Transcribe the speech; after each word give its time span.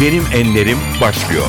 Benim 0.00 0.26
Enlerim 0.34 0.78
başlıyor. 1.00 1.46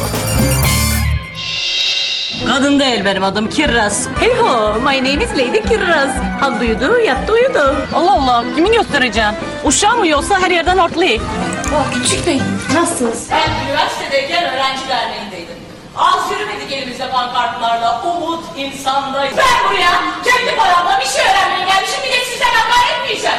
Kadın 2.48 2.80
değil 2.80 3.06
benim 3.06 3.24
adım 3.24 3.50
Kiraz. 3.50 4.08
Hey 4.20 4.34
ho, 4.38 4.74
my 4.80 4.98
name 4.98 5.24
is 5.24 5.32
Lady 5.32 5.62
Kiraz. 5.70 6.10
Kaldı 6.40 6.60
uyudu, 6.60 7.00
yattı 7.00 7.34
uyudu. 7.34 7.76
Allah 7.94 8.12
Allah 8.14 8.44
kimi 8.56 8.72
göstereceğim? 8.72 9.34
Uşağı 9.64 9.98
mı 9.98 10.08
yoksa 10.08 10.40
her 10.40 10.52
yerden 10.52 10.78
ortlu? 10.78 11.04
Oh 11.76 11.94
küçük 11.94 12.28
bey 12.28 12.42
nasılsınız? 12.74 13.28
Ben 13.32 13.66
üniversitedeyken 13.68 14.44
öğrenci 14.54 14.82
derneğindeydim. 14.90 15.56
Az 15.98 16.32
yürümedik 16.32 16.72
elimizde 16.72 17.10
pankartlarla 17.10 18.02
umut 18.04 18.44
insandayız. 18.58 19.38
Ben 19.38 19.70
buraya 19.70 19.92
kendi 20.26 20.56
paramla 20.58 21.00
bir 21.00 21.06
şey 21.06 21.22
öğrenmeye 21.26 21.66
gelmişim 21.66 22.00
bir 22.06 22.12
de 22.12 22.26
sizden 22.26 22.50
hakaret 22.54 23.02
etmeyeceğim. 23.02 23.38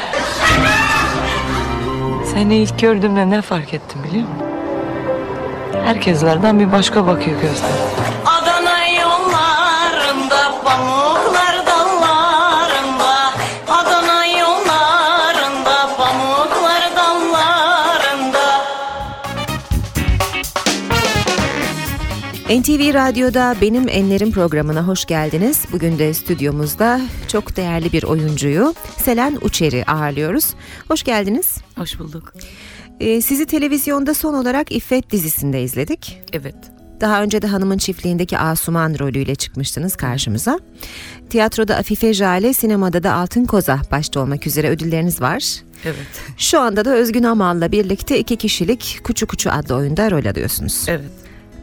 Seni 2.34 2.56
ilk 2.56 2.78
gördüğümde 2.78 3.30
ne 3.30 3.42
fark 3.42 3.74
ettim 3.74 4.04
biliyor 4.04 4.28
musun? 4.28 4.49
Herkeslerden 5.84 6.60
bir 6.60 6.72
başka 6.72 7.06
bakıyor 7.06 7.40
gözler. 7.40 7.70
Adana 8.26 8.86
yollarında 8.88 10.60
pamuklar 10.64 11.66
dallarında 11.66 13.32
Adana 13.68 14.26
yollarında 14.26 15.96
pamuklar 15.96 16.82
dallarında 16.96 18.64
NTV 22.60 22.94
Radyo'da 22.94 23.54
Benim 23.60 23.88
Enlerim 23.88 24.32
programına 24.32 24.82
hoş 24.82 25.04
geldiniz. 25.04 25.64
Bugün 25.72 25.98
de 25.98 26.14
stüdyomuzda 26.14 27.00
çok 27.28 27.56
değerli 27.56 27.92
bir 27.92 28.02
oyuncuyu 28.02 28.74
Selen 28.96 29.38
Uçer'i 29.42 29.84
ağırlıyoruz. 29.84 30.54
Hoş 30.88 31.02
geldiniz. 31.02 31.56
Hoş 31.78 31.98
bulduk. 31.98 32.32
Ee, 33.00 33.20
sizi 33.20 33.46
televizyonda 33.46 34.14
son 34.14 34.34
olarak 34.34 34.72
İffet 34.72 35.10
dizisinde 35.10 35.62
izledik. 35.62 36.22
Evet. 36.32 36.54
Daha 37.00 37.22
önce 37.22 37.42
de 37.42 37.46
Hanımın 37.46 37.78
Çiftliği'ndeki 37.78 38.38
Asuman 38.38 38.98
rolüyle 38.98 39.34
çıkmıştınız 39.34 39.96
karşımıza. 39.96 40.58
Tiyatroda 41.30 41.76
Afife 41.76 42.14
Jale, 42.14 42.52
sinemada 42.52 43.02
da 43.02 43.12
Altın 43.12 43.44
Koza 43.44 43.80
başta 43.90 44.20
olmak 44.20 44.46
üzere 44.46 44.68
ödülleriniz 44.68 45.20
var. 45.20 45.44
Evet. 45.84 46.06
Şu 46.36 46.60
anda 46.60 46.84
da 46.84 46.94
Özgün 46.94 47.22
Amal'la 47.22 47.72
birlikte 47.72 48.18
iki 48.18 48.36
kişilik 48.36 49.00
Kuçu 49.04 49.26
Kuçu 49.26 49.50
adlı 49.52 49.74
oyunda 49.74 50.10
rol 50.10 50.24
alıyorsunuz. 50.24 50.84
Evet. 50.88 51.10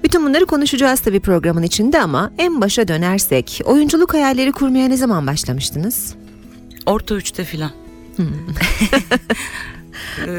Bütün 0.03 0.25
bunları 0.25 0.45
konuşacağız 0.45 0.99
tabii 0.99 1.19
programın 1.19 1.63
içinde 1.63 2.01
ama 2.01 2.31
en 2.37 2.61
başa 2.61 2.87
dönersek 2.87 3.61
oyunculuk 3.65 4.13
hayalleri 4.13 4.51
kurmaya 4.51 4.87
ne 4.87 4.97
zaman 4.97 5.27
başlamıştınız? 5.27 6.15
Orta 6.85 7.15
üçte 7.15 7.43
filan. 7.43 7.71
Ee, 8.19 8.23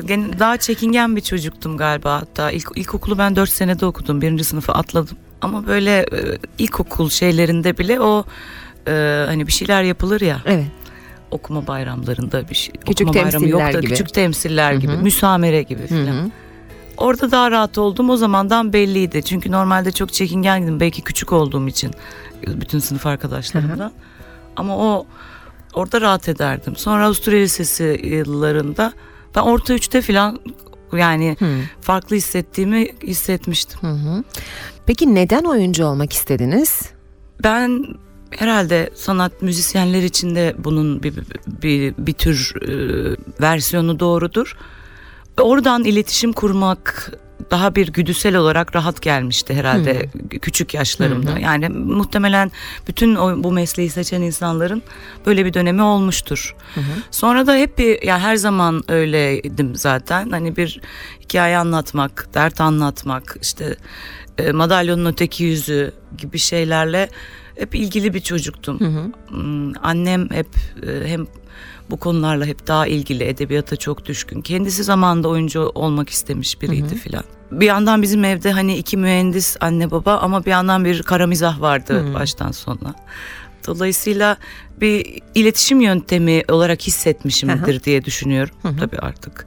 gene 0.07 0.39
daha 0.39 0.57
çekingen 0.57 1.17
bir 1.17 1.21
çocuktum 1.21 1.77
galiba 1.77 2.15
hatta. 2.15 2.51
İlk, 2.51 2.69
ilkokulu 2.77 3.19
ben 3.19 3.37
dört 3.37 3.51
senede 3.51 3.87
okudum. 3.87 4.23
Birinci 4.23 4.45
sınıfı 4.45 4.73
atladım. 4.73 5.17
Ama 5.41 5.67
böyle 5.67 5.99
e, 5.99 6.39
ilkokul 6.59 7.11
şeylerinde 7.11 7.79
bile 7.79 8.01
o 8.01 8.25
e, 8.89 9.25
hani 9.27 9.47
bir 9.47 9.53
şeyler 9.53 9.83
yapılır 9.83 10.21
ya. 10.21 10.43
Evet. 10.47 10.67
Okuma 11.31 11.67
bayramlarında 11.67 12.49
bir 12.49 12.55
şey. 12.55 12.75
Küçük 12.87 13.09
okuma 13.09 13.25
bayramı 13.25 13.31
temsiller 13.31 13.67
yok 13.67 13.75
da 13.75 13.81
gibi. 13.81 13.91
küçük 13.91 14.15
temsiller 14.15 14.73
gibi. 14.73 14.93
hı. 14.93 15.03
Müsamere 15.03 15.63
gibi 15.63 15.87
filan. 15.87 16.33
Orada 16.97 17.31
daha 17.31 17.51
rahat 17.51 17.79
oldum 17.79 18.11
o 18.11 18.17
zamandan 18.17 18.73
belliydi. 18.73 19.23
Çünkü 19.23 19.53
normalde 19.53 19.93
çok 19.93 20.13
çekingendim 20.13 20.81
belki 20.81 21.03
küçük 21.03 21.33
olduğum 21.33 21.69
için 21.69 21.91
bütün 22.47 22.79
sınıf 22.79 23.07
arkadaşlarımdan. 23.07 23.93
Ama 24.57 24.77
o 24.77 25.07
orada 25.75 26.01
rahat 26.01 26.29
ederdim. 26.29 26.77
Sonra 26.77 27.07
Avusturya 27.07 27.41
Lisesi 27.41 28.01
yıllarında 28.05 28.93
ben 29.35 29.41
orta 29.41 29.75
üçte 29.75 30.03
falan 30.03 30.41
yani 30.93 31.37
farklı 31.81 32.17
hissettiğimi 32.17 32.89
hissetmiştim. 33.03 33.81
Hı 33.81 33.93
hı. 33.93 34.25
Peki 34.87 35.15
neden 35.15 35.45
oyuncu 35.45 35.85
olmak 35.85 36.13
istediniz? 36.13 36.83
Ben 37.45 37.85
herhalde 38.31 38.91
sanat 38.95 39.43
müzisyenler 39.43 40.03
için 40.03 40.35
de 40.35 40.55
bunun 40.59 41.03
bir, 41.03 41.15
bir, 41.47 41.95
bir 41.99 42.13
tür 42.13 42.55
e, 42.63 43.17
versiyonu 43.41 44.01
doğrudur. 44.01 44.57
Oradan 45.41 45.85
iletişim 45.85 46.33
kurmak 46.33 47.13
daha 47.51 47.75
bir 47.75 47.89
güdüsel 47.89 48.37
olarak 48.37 48.77
rahat 48.77 49.03
gelmişti 49.03 49.55
herhalde 49.55 50.09
küçük 50.43 50.75
yaşlarımda. 50.75 51.39
Yani 51.39 51.69
muhtemelen 51.69 52.51
bütün 52.89 53.15
o, 53.15 53.45
bu 53.45 53.53
mesleği 53.53 53.91
seçen 53.91 54.23
insanların 54.23 54.83
böyle 55.27 55.45
bir 55.45 55.55
dönemi 55.55 55.83
olmuştur. 55.83 56.55
Sonra 57.11 57.47
da 57.47 57.55
hep 57.57 57.79
bir 57.79 58.03
yani 58.03 58.21
her 58.21 58.37
zaman 58.37 58.83
öyleydim 58.89 59.77
zaten. 59.77 60.31
Hani 60.31 60.57
bir 60.57 60.81
hikaye 61.21 61.59
anlatmak, 61.59 62.29
dert 62.35 62.61
anlatmak, 62.61 63.37
işte 63.43 63.77
e, 64.39 64.53
madalyonun 64.53 65.05
öteki 65.05 65.45
yüzü 65.45 65.93
gibi 66.19 66.39
şeylerle 66.39 67.09
hep 67.59 67.75
ilgili 67.75 68.15
bir 68.15 68.21
çocuktum. 68.21 68.81
Hmm, 69.29 69.73
Annem 69.83 70.31
hep 70.31 70.49
e, 70.87 71.09
hem 71.09 71.27
bu 71.91 71.97
konularla 71.97 72.47
hep 72.47 72.67
daha 72.67 72.87
ilgili 72.87 73.25
edebiyata 73.25 73.77
çok 73.77 74.07
düşkün. 74.07 74.43
Kendisi 74.43 74.85
zamanında 74.85 75.29
oyuncu 75.29 75.61
olmak 75.75 76.11
istemiş 76.11 76.63
biriydi 76.63 76.95
filan. 76.95 77.25
Bir 77.53 77.67
yandan 77.67 78.03
bizim 78.03 78.25
evde 78.25 78.53
hani 78.53 78.77
iki 78.77 78.97
mühendis 78.97 79.57
anne 79.61 79.91
baba 79.91 80.17
ama 80.17 80.45
bir 80.45 80.51
yandan 80.51 80.85
bir 80.85 81.03
kara 81.03 81.27
mizah 81.27 81.61
vardı 81.61 82.15
baştan 82.15 82.51
sona. 82.51 82.95
Dolayısıyla 83.67 84.37
bir 84.81 85.21
iletişim 85.35 85.81
yöntemi 85.81 86.43
olarak 86.49 86.83
hissetmişimdir 86.83 87.85
diye 87.85 88.05
düşünüyorum 88.05 88.55
tabii 88.81 88.99
artık. 88.99 89.47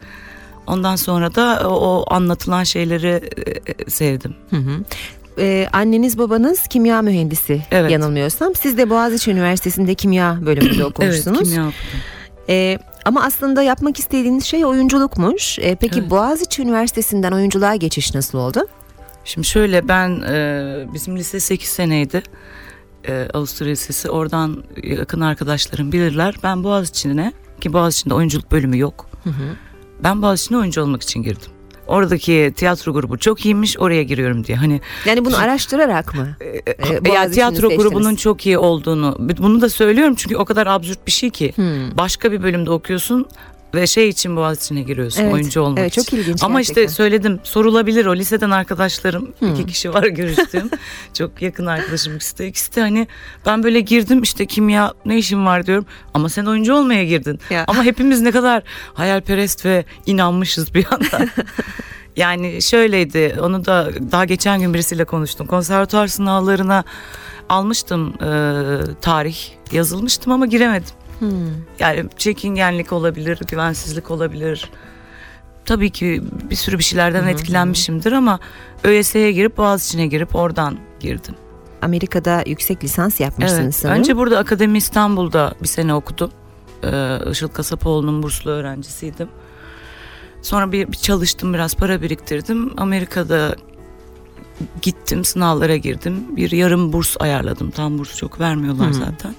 Ondan 0.68 0.96
sonra 0.96 1.35
da 1.35 1.69
o, 1.69 1.73
o 1.73 2.13
anlatılan 2.13 2.63
şeyleri 2.63 3.22
e, 3.68 3.90
sevdim. 3.90 4.35
Ee, 5.38 5.68
anneniz 5.73 6.18
babanız 6.18 6.68
kimya 6.68 7.02
mühendisi 7.02 7.62
Evet. 7.72 7.91
yanılmıyorsam. 7.91 8.56
Siz 8.56 8.78
de 8.78 8.90
Boğaziçi 8.90 9.31
Üniversitesi'nde 9.31 9.96
kimya 9.96 10.38
bölümünde 10.46 10.85
okumuşsunuz. 10.85 11.38
Evet, 11.38 11.50
kimya 11.50 11.62
okudum. 11.63 12.00
Ee, 12.50 12.78
ama 13.06 13.24
aslında 13.24 13.63
yapmak 13.63 14.00
istediğiniz 14.00 14.46
şey 14.46 14.66
oyunculukmuş. 14.66 15.59
Ee, 15.59 15.75
peki 15.75 16.00
Evet. 16.00 16.09
Boğaziçi 16.09 16.62
Üniversitesi'nden 16.62 17.31
oyunculuğa 17.31 17.75
geçiş 17.75 18.16
nasıl 18.16 18.38
oldu? 18.38 18.68
Şimdi 19.25 19.47
şöyle 19.47 19.88
ben 19.88 20.22
e, 20.22 20.85
bizim 20.94 21.18
lise 21.18 21.40
8 21.40 21.69
seneydi. 21.69 22.24
E, 23.07 23.28
Avusturya 23.34 23.72
Lisesi. 23.72 24.09
Oradan 24.09 24.63
yakın 24.84 25.22
arkadaşlarım 25.22 25.91
bilirler. 25.91 26.35
Ben 26.44 26.63
Boğaziçi'ne 26.63 27.34
ki 27.62 27.74
Boğaziçi'nde 27.74 28.13
oyunculuk 28.13 28.52
bölümü 28.52 28.78
yok. 28.78 29.09
Ben 30.03 30.22
Boğaziçi'ne 30.22 30.58
oyuncu 30.58 30.81
olmak 30.81 31.02
için 31.02 31.23
girdim. 31.23 31.52
Oradaki 31.91 32.53
tiyatro 32.56 32.94
grubu 32.94 33.18
çok 33.18 33.46
iyiymiş 33.46 33.79
oraya 33.79 34.03
giriyorum 34.03 34.44
diye. 34.46 34.57
Hani 34.57 34.81
Yani 35.06 35.25
bunu 35.25 35.38
araştırarak 35.38 36.16
mı? 36.16 36.28
Ee, 36.41 36.46
ya 36.94 37.06
Boğaziçi'ni 37.06 37.34
tiyatro 37.34 37.69
seçtiniz? 37.69 37.78
grubunun 37.78 38.16
çok 38.16 38.46
iyi 38.46 38.57
olduğunu 38.57 39.16
bunu 39.19 39.62
da 39.62 39.69
söylüyorum 39.69 40.16
çünkü 40.18 40.35
o 40.35 40.46
kadar 40.46 40.68
absürt 40.68 41.07
bir 41.07 41.12
şey 41.12 41.29
ki. 41.29 41.52
Hmm. 41.56 41.97
Başka 41.97 42.31
bir 42.31 42.44
bölümde 42.44 42.69
okuyorsun 42.69 43.25
ve 43.75 43.87
şey 43.87 44.09
için 44.09 44.35
Boğaziçi'ne 44.35 44.81
giriyorsun 44.81 45.21
Evet, 45.23 45.33
oyuncu 45.33 45.61
olmak 45.61 45.79
evet, 45.79 45.93
çok 45.93 46.03
için. 46.07 46.17
ilginç 46.17 46.43
Ama 46.43 46.59
gerçekten. 46.59 46.81
işte 46.83 46.95
söyledim 46.95 47.39
sorulabilir 47.43 48.05
o 48.05 48.15
liseden 48.15 48.51
arkadaşlarım 48.51 49.33
iki 49.53 49.65
kişi 49.65 49.93
var 49.93 50.03
görüştüğüm 50.07 50.69
çok 51.13 51.41
yakın 51.41 51.65
arkadaşım 51.65 52.15
ikisi 52.15 52.37
de 52.37 52.47
ikisi 52.47 52.75
de 52.75 52.81
hani 52.81 53.07
ben 53.45 53.63
böyle 53.63 53.79
girdim 53.79 54.21
işte 54.21 54.45
kimya 54.45 54.93
ne 55.05 55.17
işim 55.17 55.45
var 55.45 55.65
diyorum 55.65 55.85
ama 56.13 56.29
sen 56.29 56.45
oyuncu 56.45 56.73
olmaya 56.73 57.03
girdin 57.03 57.39
Ya. 57.49 57.63
ama 57.67 57.83
hepimiz 57.83 58.21
ne 58.21 58.31
kadar 58.31 58.63
hayalperest 58.93 59.65
ve 59.65 59.85
inanmışız 60.05 60.73
bir 60.73 60.85
yandan. 60.91 61.29
Yani 62.15 62.61
şöyleydi 62.61 63.35
onu 63.41 63.65
da 63.65 63.89
daha 64.11 64.25
geçen 64.25 64.59
gün 64.59 64.73
birisiyle 64.73 65.05
konuştum. 65.05 65.47
Konservatuar 65.47 66.07
sınavlarına 66.07 66.83
almıştım 67.49 68.13
e, 68.23 68.31
tarih 69.01 69.37
yazılmıştım 69.71 70.31
ama 70.31 70.45
giremedim. 70.45 70.89
Yani 71.79 72.06
çekingenlik 72.18 72.94
olabilir, 72.94 73.40
güvensizlik 73.47 74.12
olabilir. 74.12 74.70
Tabii 75.66 75.90
ki 75.90 76.22
bir 76.50 76.56
sürü 76.56 76.78
bir 76.79 76.84
şeylerden 76.84 77.28
etkilenmişimdir 77.28 78.12
ama 78.12 78.40
ÖSS'ye 78.84 79.32
girip 79.32 79.58
Boğaziçi'ne 79.58 80.08
girip 80.08 80.35
oradan 80.35 80.78
girdim. 81.00 81.35
Amerika'da 81.82 82.44
yüksek 82.46 82.84
lisans 82.84 83.20
yapmışsınız 83.20 83.64
Evet. 83.64 83.76
sanırım. 83.76 84.00
Önce 84.00 84.18
burada 84.18 84.38
Akademi 84.38 84.78
İstanbul'da 84.78 85.53
bir 85.64 85.68
sene 85.68 85.94
okudum. 85.94 86.32
Ee, 86.84 87.18
Işıl 87.32 87.47
Kasapoğlu'nun 87.47 88.23
burslu 88.23 88.52
öğrencisiydim. 88.52 89.28
Sonra 90.41 90.72
bir, 90.72 90.88
bir 90.88 90.97
çalıştım 90.97 91.53
biraz 91.53 91.76
para 91.76 92.02
biriktirdim. 92.02 92.73
Amerika'da 92.78 93.56
gittim 94.82 95.26
sınavlara 95.26 95.76
girdim. 95.76 96.23
Bir 96.35 96.52
yarım 96.52 96.94
burs 96.94 97.16
ayarladım. 97.20 97.72
Tam 97.72 97.97
burs 98.00 98.18
çok 98.18 98.40
vermiyorlar 98.40 98.91
zaten. 98.91 99.35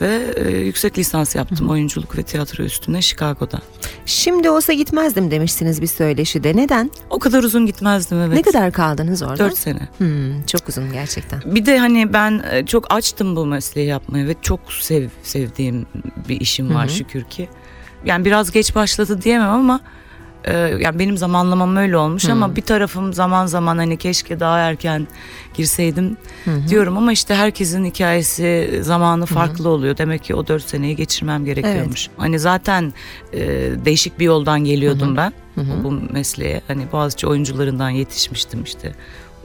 Ve 0.00 0.34
e, 0.36 0.50
yüksek 0.50 0.98
lisans 0.98 1.36
yaptım 1.36 1.70
oyunculuk 1.70 2.18
ve 2.18 2.22
tiyatro 2.22 2.64
üstüne 2.64 3.02
Chicago'da. 3.02 3.58
Şimdi 4.06 4.50
olsa 4.50 4.72
gitmezdim 4.72 5.30
demiştiniz 5.30 5.82
bir 5.82 5.86
söyleşide. 5.86 6.56
Neden? 6.56 6.90
O 7.10 7.18
kadar 7.18 7.42
uzun 7.42 7.66
gitmezdim 7.66 8.18
evet. 8.18 8.36
Ne 8.36 8.42
kadar 8.42 8.72
kaldınız 8.72 9.22
orada? 9.22 9.38
Dört 9.38 9.58
sene. 9.58 9.88
Hmm, 9.98 10.42
çok 10.42 10.68
uzun 10.68 10.92
gerçekten. 10.92 11.42
Bir 11.46 11.66
de 11.66 11.78
hani 11.78 12.12
ben 12.12 12.42
e, 12.50 12.66
çok 12.66 12.94
açtım 12.94 13.36
bu 13.36 13.46
mesleği 13.46 13.86
yapmaya 13.86 14.26
ve 14.26 14.34
çok 14.42 14.60
sev, 14.72 15.08
sevdiğim 15.22 15.86
bir 16.28 16.40
işim 16.40 16.74
var 16.74 16.88
şükür 16.88 17.24
ki. 17.24 17.48
Yani 18.04 18.24
biraz 18.24 18.50
geç 18.50 18.74
başladı 18.74 19.22
diyemem 19.22 19.50
ama 19.50 19.80
Ee, 20.44 20.52
yani 20.56 20.98
benim 20.98 21.16
zamanlamam 21.18 21.76
öyle 21.76 21.96
olmuş 21.96 22.24
ama 22.32 22.56
bir 22.56 22.62
tarafım 22.62 23.12
zaman 23.12 23.46
zaman 23.46 23.76
hani 23.78 23.96
keşke 23.96 24.40
daha 24.40 24.58
erken 24.58 25.08
girseydim 25.54 26.16
diyorum 26.68 26.96
ama 26.96 27.12
işte 27.12 27.34
herkesin 27.34 27.84
hikayesi 27.84 28.78
zamanı 28.82 29.26
farklı 29.26 29.68
oluyor. 29.68 29.96
Demek 29.98 30.24
ki 30.24 30.34
o 30.34 30.46
dört 30.46 30.62
seneyi 30.68 30.96
geçirmem 30.96 31.44
gerekiyormuş. 31.44 32.08
Hani 32.16 32.38
zaten 32.38 32.92
e, 33.32 33.38
değişik 33.84 34.18
bir 34.18 34.24
yoldan 34.24 34.64
geliyordum 34.64 35.16
ben 35.16 35.32
bu 35.84 35.90
mesleğe. 36.12 36.60
Hani 36.68 36.92
Boğaziçi 36.92 37.26
oyuncularından 37.26 37.90
yetişmiştim 37.90 38.62
işte. 38.64 38.94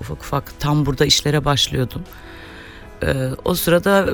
Ufak 0.01 0.21
ufak 0.21 0.59
tam 0.59 0.85
burada 0.85 1.05
işlere 1.05 1.45
başlıyordum. 1.45 2.01
Ee, 3.03 3.13
o 3.45 3.55
sırada 3.55 4.09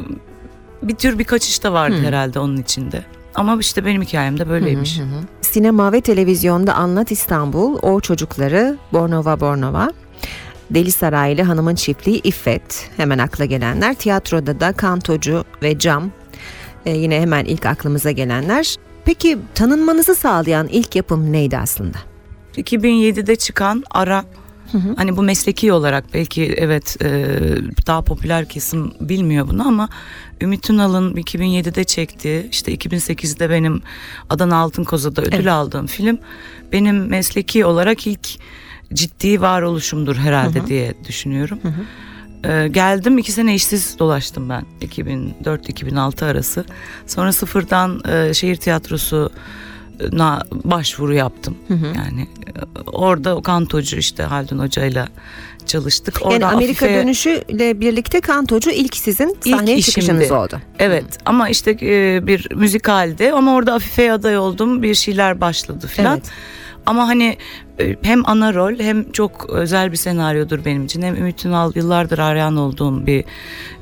bir 0.83 0.95
tür 0.95 1.19
bir 1.19 1.23
kaçış 1.23 1.63
da 1.63 1.73
vardı 1.73 1.95
herhalde 2.07 2.39
onun 2.39 2.57
içinde. 2.57 3.05
Ama 3.39 3.57
işte 3.59 3.85
benim 3.85 4.01
hikayem 4.01 4.39
de 4.39 4.49
böyleymiş. 4.49 4.99
Sinema 5.41 5.91
ve 5.91 6.01
televizyonda 6.01 6.73
Anlat 6.73 7.11
İstanbul, 7.11 7.79
O 7.81 7.99
Çocukları, 7.99 8.77
Bornova 8.93 9.39
Bornova, 9.39 9.91
Deli 10.71 10.91
Saraylı 10.91 11.41
Hanımın 11.41 11.75
Çiftliği 11.75 12.21
İffet 12.23 12.89
hemen 12.97 13.17
akla 13.17 13.45
gelenler. 13.45 13.93
Tiyatroda 13.93 14.59
da 14.59 14.73
Kantocu 14.73 15.43
ve 15.63 15.79
Cam 15.79 16.11
e, 16.85 16.91
yine 16.91 17.21
hemen 17.21 17.45
ilk 17.45 17.65
aklımıza 17.65 18.11
gelenler. 18.11 18.75
Peki 19.05 19.37
tanınmanızı 19.55 20.15
sağlayan 20.15 20.67
ilk 20.67 20.95
yapım 20.95 21.31
neydi 21.31 21.57
aslında? 21.57 21.97
2007'de 22.57 23.35
çıkan 23.35 23.83
Ara 23.91 24.25
hani 24.95 25.17
bu 25.17 25.21
mesleki 25.23 25.73
olarak 25.73 26.13
belki 26.13 26.43
evet 26.57 26.97
e, 27.01 27.27
daha 27.87 28.01
popüler 28.01 28.49
kesim 28.49 28.91
bilmiyor 29.01 29.47
bunu 29.47 29.67
ama 29.67 29.89
Ümit 30.41 30.69
Ünal'ın 30.69 31.13
2007'de 31.13 31.83
çektiği 31.83 32.49
işte 32.51 32.75
2008'de 32.75 33.49
benim 33.49 33.81
Adana 34.29 34.57
Altın 34.57 34.83
Koza'da 34.83 35.21
ödül 35.21 35.33
Evet. 35.33 35.47
aldığım 35.47 35.87
film 35.87 36.17
benim 36.71 37.07
mesleki 37.07 37.65
olarak 37.65 38.07
ilk 38.07 38.27
ciddi 38.93 39.41
varoluşumdur 39.41 40.15
herhalde 40.15 40.67
diye 40.67 40.93
düşünüyorum. 41.07 41.59
Ee, 42.45 42.67
geldim 42.71 43.17
iki 43.17 43.31
sene 43.31 43.55
işsiz 43.55 43.99
dolaştım 43.99 44.49
ben 44.49 44.63
2004-2006 44.81 46.25
arası. 46.25 46.65
Sonra 47.07 47.31
sıfırdan 47.33 48.01
e, 48.11 48.33
şehir 48.33 48.55
tiyatrosu 48.55 49.31
na 50.11 50.41
başvuru 50.51 51.13
yaptım. 51.13 51.57
Yani 51.69 52.21
e, 52.21 52.89
orada 52.91 53.41
kantocu 53.41 53.97
işte 53.97 54.23
Haldun 54.23 54.59
Hoca'yla 54.59 55.07
çalıştık. 55.65 56.21
Yani 56.21 56.33
Orada 56.33 56.47
Amerika 56.47 56.85
Afife- 56.87 56.95
dönüşüyle 57.03 57.79
birlikte 57.79 58.21
Kantocu 58.21 58.69
ilk 58.71 58.95
sizin 58.97 59.37
İlk 59.45 59.55
sahneye 59.57 59.77
işimdi. 59.77 59.91
çıkışınız 59.95 60.31
oldu. 60.31 60.61
Evet 60.79 61.05
ama 61.25 61.49
işte 61.49 61.71
e, 61.81 62.27
bir 62.27 62.55
müzikaldi 62.55 63.31
ama 63.31 63.53
orada 63.55 63.73
Afife'ye 63.73 64.13
aday 64.13 64.37
oldum 64.37 64.83
bir 64.83 64.95
şeyler 64.95 65.41
başladı 65.41 65.87
filan. 65.87 66.13
Evet. 66.17 66.29
Ama 66.85 67.07
hani 67.07 67.37
e, 67.79 67.95
hem 68.01 68.29
ana 68.29 68.53
rol 68.53 68.79
hem 68.79 69.11
çok 69.11 69.49
özel 69.49 69.91
bir 69.91 69.97
senaryodur 69.97 70.65
benim 70.65 70.85
için. 70.85 71.01
Hem 71.01 71.15
Ümit 71.15 71.45
Ünal 71.45 71.71
yıllardır 71.75 72.19
arayan 72.19 72.57
olduğum 72.57 73.05
bir 73.07 73.23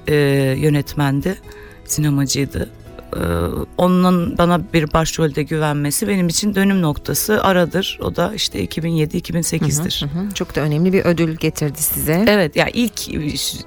e, 0.07 0.15
yönetmendi, 0.59 1.35
sinemacıydı. 1.85 2.69
E, 3.17 3.23
onun 3.77 4.37
bana 4.37 4.61
bir 4.73 4.93
başrolde 4.93 5.43
güvenmesi 5.43 6.07
benim 6.07 6.27
için 6.27 6.55
dönüm 6.55 6.81
noktası 6.81 7.43
aradır. 7.43 7.99
O 8.01 8.15
da 8.15 8.33
işte 8.35 8.65
2007-2008'dir. 8.65 10.05
Hı, 10.13 10.33
Çok 10.33 10.55
da 10.55 10.61
önemli 10.61 10.93
bir 10.93 11.05
ödül 11.05 11.35
getirdi 11.35 11.81
size. 11.81 12.25
Evet 12.27 12.55
ya 12.55 12.67
ilk 12.73 13.07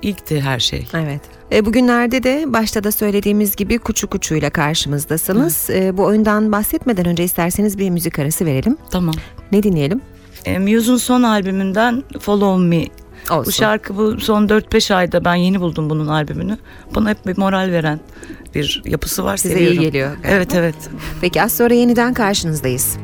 ilkti 0.03 0.41
her 0.41 0.59
şey. 0.61 0.87
Evet. 0.95 1.21
E, 1.53 1.67
bugünlerde 1.67 2.23
de 2.23 2.45
başta 2.47 2.85
da 2.85 2.93
söylediğimiz 2.93 3.57
gibi 3.57 3.79
Kuçu 3.79 4.07
Kuçu'yla 4.07 4.51
karşımızdasınız. 4.51 5.71
E, 5.71 5.97
bu 5.97 6.05
oyundan 6.05 6.53
bahsetmeden 6.53 7.07
önce 7.07 7.25
isterseniz 7.25 7.79
bir 7.79 7.91
müzik 7.91 8.19
arası 8.19 8.47
verelim. 8.47 8.77
Tamam. 8.91 9.15
Ne 9.53 9.63
dinleyelim? 9.63 10.01
E, 10.45 10.59
Muse'un 10.59 10.97
son 10.97 11.23
albümünden 11.23 12.05
Follow 12.21 12.65
Me. 12.65 12.85
Olsun. 13.31 13.45
Bu 13.47 13.53
şarkı 13.53 13.97
bu 13.97 14.21
son 14.21 14.47
4-5 14.47 14.95
ayda 14.95 15.25
ben 15.25 15.35
yeni 15.35 15.61
buldum 15.61 15.91
bunun 15.91 16.07
albümünü. 16.07 16.59
Bana 16.95 17.11
hep 17.11 17.27
bir 17.27 17.39
moral 17.39 17.71
veren 17.73 18.01
bir 18.55 18.83
yapısı 18.85 19.25
var. 19.25 19.37
Size 19.37 19.55
seviyorum. 19.55 19.79
iyi 19.79 19.81
geliyor 19.81 20.09
galiba. 20.09 20.29
Evet 20.29 20.55
evet. 20.55 20.75
Peki 21.21 21.43
az 21.43 21.57
sonra 21.57 21.75
yeniden 21.75 22.15
karşınızdayız. 22.15 22.97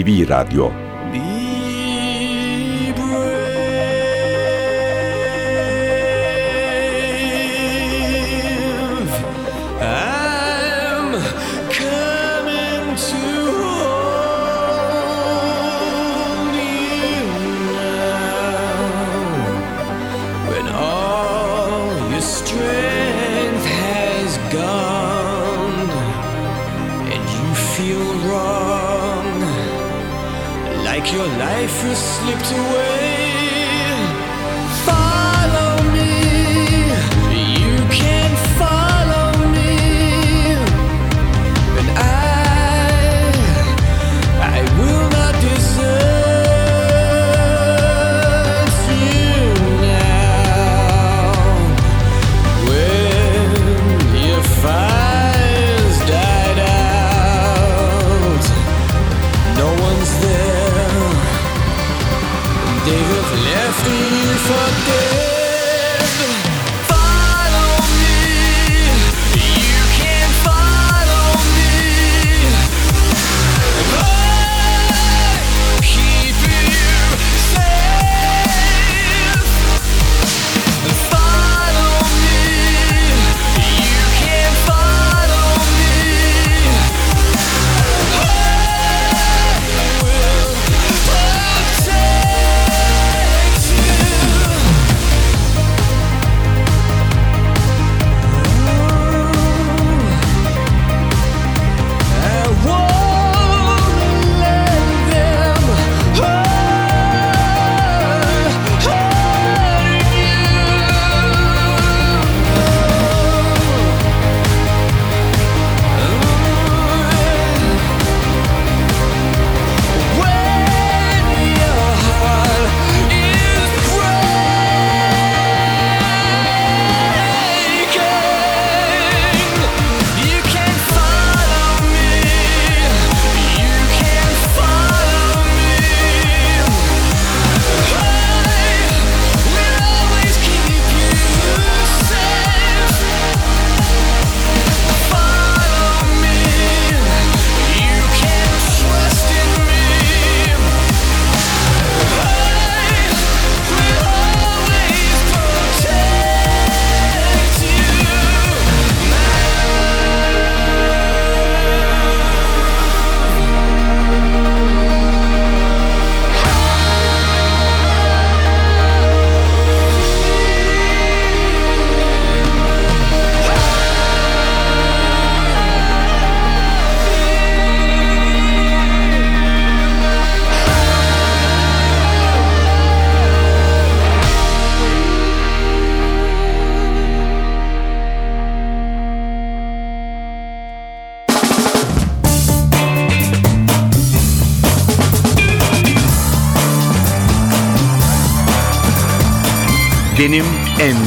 NTV 0.00 0.24
Radyo 0.24 0.89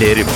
Enlerim. 0.04 0.28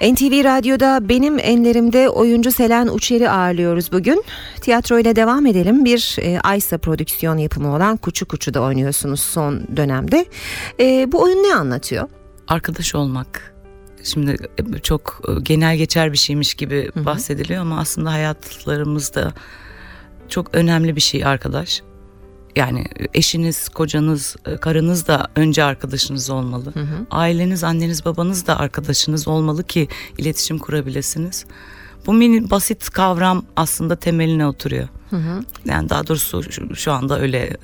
NTV 0.00 0.44
Radyo'da 0.44 1.08
benim 1.08 1.38
enlerimde 1.38 2.08
oyuncu 2.08 2.52
Selen 2.52 2.86
Uçer'i 2.86 3.30
ağırlıyoruz 3.30 3.92
bugün. 3.92 4.24
Tiyatro 4.60 4.98
ile 4.98 5.16
devam 5.16 5.46
edelim. 5.46 5.84
Bir 5.84 6.16
e, 6.20 6.40
Aysa 6.40 6.78
prodüksiyon 6.78 7.36
yapımı 7.36 7.74
olan 7.74 7.96
Kuçu 7.96 8.28
Kuçu'da 8.28 8.60
oynuyorsunuz 8.60 9.20
son 9.20 9.76
dönemde. 9.76 10.26
E, 10.80 11.12
bu 11.12 11.22
oyun 11.22 11.36
ne 11.36 11.54
anlatıyor? 11.54 12.08
Arkadaş 12.48 12.94
olmak. 12.94 13.54
Şimdi 14.02 14.36
e, 14.58 14.78
çok 14.78 15.20
e, 15.28 15.40
genel 15.42 15.76
geçer 15.76 16.12
bir 16.12 16.18
şeymiş 16.18 16.54
gibi 16.54 16.90
bahsediliyor 16.96 17.62
ama 17.62 17.80
aslında 17.80 18.12
hayatlarımızda 18.12 19.32
çok 20.28 20.54
önemli 20.54 20.96
bir 20.96 21.00
şey 21.00 21.24
arkadaş. 21.24 21.82
Yani 22.58 22.84
eşiniz, 23.14 23.68
kocanız, 23.68 24.36
e, 24.46 24.56
karınız 24.56 25.06
da 25.06 25.26
önce 25.36 25.64
arkadaşınız 25.64 26.30
olmalı. 26.30 26.72
Aileniz, 27.10 27.64
anneniz, 27.64 28.04
babanız 28.04 28.46
da 28.46 28.58
arkadaşınız 28.58 29.28
olmalı 29.28 29.64
ki 29.64 29.88
iletişim 30.18 30.58
kurabilirsiniz. 30.58 31.44
Bu 32.06 32.12
mini 32.12 32.50
basit 32.50 32.90
kavram 32.90 33.44
aslında 33.56 33.96
temeline 33.96 34.46
oturuyor. 34.46 34.88
Yani 35.64 35.88
daha 35.88 36.06
doğrusu 36.06 36.42
şu, 36.52 36.76
şu 36.76 36.92
anda 36.92 37.20
öyle 37.20 37.56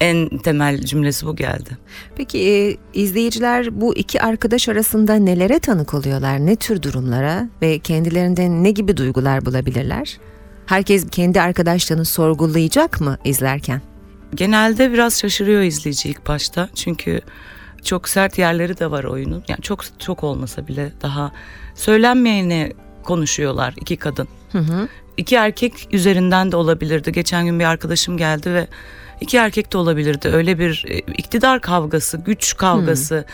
en 0.00 0.38
temel 0.38 0.80
cümlesi 0.84 1.26
bu 1.26 1.36
geldi. 1.36 1.78
Peki 2.16 2.38
e, 2.38 2.76
izleyiciler 3.00 3.80
bu 3.80 3.96
iki 3.96 4.22
arkadaş 4.22 4.68
arasında 4.68 5.14
nelere 5.14 5.58
tanık 5.58 5.94
oluyorlar? 5.94 6.46
Ne 6.46 6.56
tür 6.56 6.82
durumlara 6.82 7.48
ve 7.62 7.78
kendilerinde 7.78 8.48
ne 8.48 8.70
gibi 8.70 8.96
duygular 8.96 9.46
bulabilirler? 9.46 10.18
Herkes 10.66 11.06
kendi 11.10 11.40
arkadaşlarını 11.40 12.04
sorgulayacak 12.04 13.00
mı 13.00 13.18
izlerken? 13.24 13.91
Genelde 14.34 14.92
biraz 14.92 15.20
şaşırıyor 15.20 15.62
izleyici 15.62 16.08
ilk 16.08 16.28
başta. 16.28 16.68
Çünkü 16.74 17.20
çok 17.84 18.08
sert 18.08 18.38
yerleri 18.38 18.78
de 18.78 18.90
var 18.90 19.04
oyunun. 19.04 19.44
Yani 19.48 19.60
çok 19.62 20.00
çok 20.00 20.24
olmasa 20.24 20.68
bile 20.68 20.92
daha 21.02 21.32
söylenmeyeni 21.74 22.72
konuşuyorlar 23.02 23.74
iki 23.80 23.96
kadın. 23.96 24.28
İki 25.16 25.36
erkek 25.36 25.88
üzerinden 25.92 26.52
de 26.52 26.56
olabilirdi. 26.56 27.12
Geçen 27.12 27.44
gün 27.44 27.60
bir 27.60 27.64
arkadaşım 27.64 28.16
geldi 28.16 28.54
ve 28.54 28.66
iki 29.20 29.36
erkek 29.36 29.72
de 29.72 29.78
olabilirdi. 29.78 30.28
Öyle 30.28 30.58
bir 30.58 30.84
e, 30.88 30.98
iktidar 30.98 31.60
kavgası, 31.60 32.16
güç 32.16 32.56
kavgası. 32.56 33.24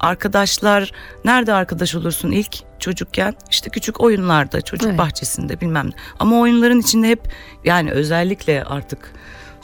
Arkadaşlar 0.00 0.92
nerede 1.24 1.52
arkadaş 1.52 1.94
olursun 1.94 2.30
ilk 2.30 2.56
çocukken? 2.80 3.34
İşte 3.50 3.70
küçük 3.70 4.00
oyunlarda, 4.00 4.60
çocuk 4.60 4.88
Evet. 4.88 4.98
bahçesinde 4.98 5.60
bilmem 5.60 5.86
ne. 5.86 5.92
Ama 6.18 6.40
oyunların 6.40 6.80
içinde 6.80 7.08
hep 7.08 7.28
yani 7.64 7.90
özellikle 7.90 8.64
artık 8.64 9.12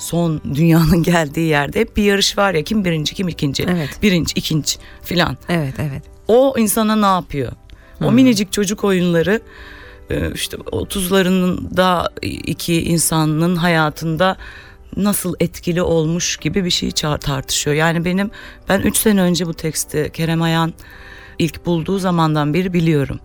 son 0.01 0.41
dünyanın 0.55 1.03
geldiği 1.03 1.49
yerde 1.49 1.81
hep 1.81 1.97
bir 1.97 2.03
yarış 2.03 2.39
var 2.39 2.55
ya 2.55 2.63
kim 2.65 2.85
birinci 2.85 3.15
kim 3.15 3.29
ikinci 3.29 3.63
Evet. 3.69 3.99
birinci 4.03 4.33
ikinci 4.35 4.77
filan 5.03 5.37
Evet, 5.49 5.75
evet. 5.79 6.03
o 6.29 6.55
insana 6.59 6.97
ne 6.97 7.07
yapıyor? 7.07 7.53
O 8.05 8.13
minicik 8.13 8.53
çocuk 8.53 8.85
oyunları 8.85 9.41
e, 10.11 10.33
işte 10.35 10.57
30'larında 10.57 12.09
iki 12.23 12.83
insanın 12.83 13.57
hayatında 13.57 14.37
nasıl 14.97 15.35
etkili 15.41 15.83
olmuş 15.83 16.37
gibi 16.37 16.65
bir 16.65 16.71
çar- 16.71 17.19
tartışıyor. 17.19 17.77
Yani 17.77 18.05
benim 18.05 18.31
ben 18.69 18.81
3 18.81 18.97
sene 18.97 19.23
önce 19.23 19.47
bu 19.47 19.55
teksti 19.55 20.11
Kerem 20.13 20.43
Ayan 20.43 20.73
ilk 21.39 21.67
bulduğu 21.67 21.99
zamandan 21.99 22.55
beri 22.55 22.73
biliyorum. 22.73 23.21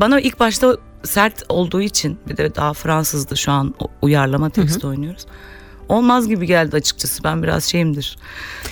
Bana 0.00 0.20
ilk 0.20 0.40
başta 0.40 0.76
sert 1.02 1.42
olduğu 1.48 1.80
için 1.82 2.18
bir 2.28 2.36
de 2.36 2.54
daha 2.54 2.72
Fransızdı 2.72 3.36
şu 3.36 3.52
an 3.52 3.74
uyarlama 4.02 4.50
teksti 4.50 4.86
oynuyoruz. 4.86 5.26
Olmaz 5.90 6.28
gibi 6.28 6.46
geldi 6.46 6.76
açıkçası. 6.76 7.24
Ben 7.24 7.42
biraz 7.42 7.64
şeyimdir. 7.64 8.18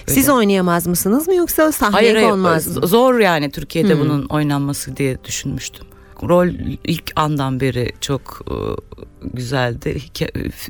Siz 0.06 0.28
oynayamaz 0.28 0.86
mısınız 0.86 1.28
mı 1.28 1.34
yoksa 1.34 1.72
sahneye 1.72 1.92
Hayır 2.00 2.14
hayır 2.14 2.28
konmaz 2.30 2.76
mı? 2.76 2.86
zor 2.86 3.18
yani 3.18 3.50
Türkiye'de 3.50 4.00
bunun 4.00 4.26
oynanması 4.26 4.96
diye 4.96 5.24
düşünmüştüm. 5.24 5.86
Rol 6.22 6.48
ilk 6.84 7.12
andan 7.16 7.60
beri 7.60 7.92
çok 8.00 8.42
e, 8.50 8.54
güzeldi. 9.34 10.00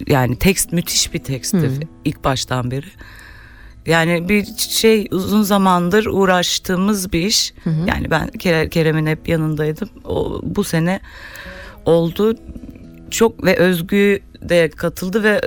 Yani 0.06 0.38
tekst 0.38 0.72
müthiş 0.72 1.14
bir 1.14 1.18
tekstti 1.18 1.70
ilk 2.04 2.24
baştan 2.24 2.70
beri. 2.70 2.86
Yani 3.86 4.28
bir 4.28 4.46
şey 4.56 5.08
uzun 5.10 5.42
zamandır 5.42 6.06
uğraştığımız 6.06 7.12
bir 7.12 7.26
iş. 7.26 7.54
Yani 7.86 8.10
ben 8.10 8.28
Kere- 8.28 8.68
Kerem'in 8.68 9.06
hep 9.06 9.28
yanındaydım. 9.28 9.88
O 10.04 10.40
bu 10.42 10.64
sene 10.64 11.00
oldu. 11.84 12.34
Çok 13.10 13.44
ve 13.44 13.56
Özgü 13.56 14.20
de 14.42 14.70
katıldı 14.70 15.22
ve 15.22 15.40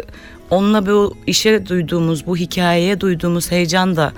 onunla 0.51 0.85
bu 0.85 1.17
işe 1.27 1.65
duyduğumuz, 1.65 2.27
bu 2.27 2.37
hikayeye 2.37 3.01
duyduğumuz 3.01 3.51
heyecan 3.51 3.95
da 3.95 4.13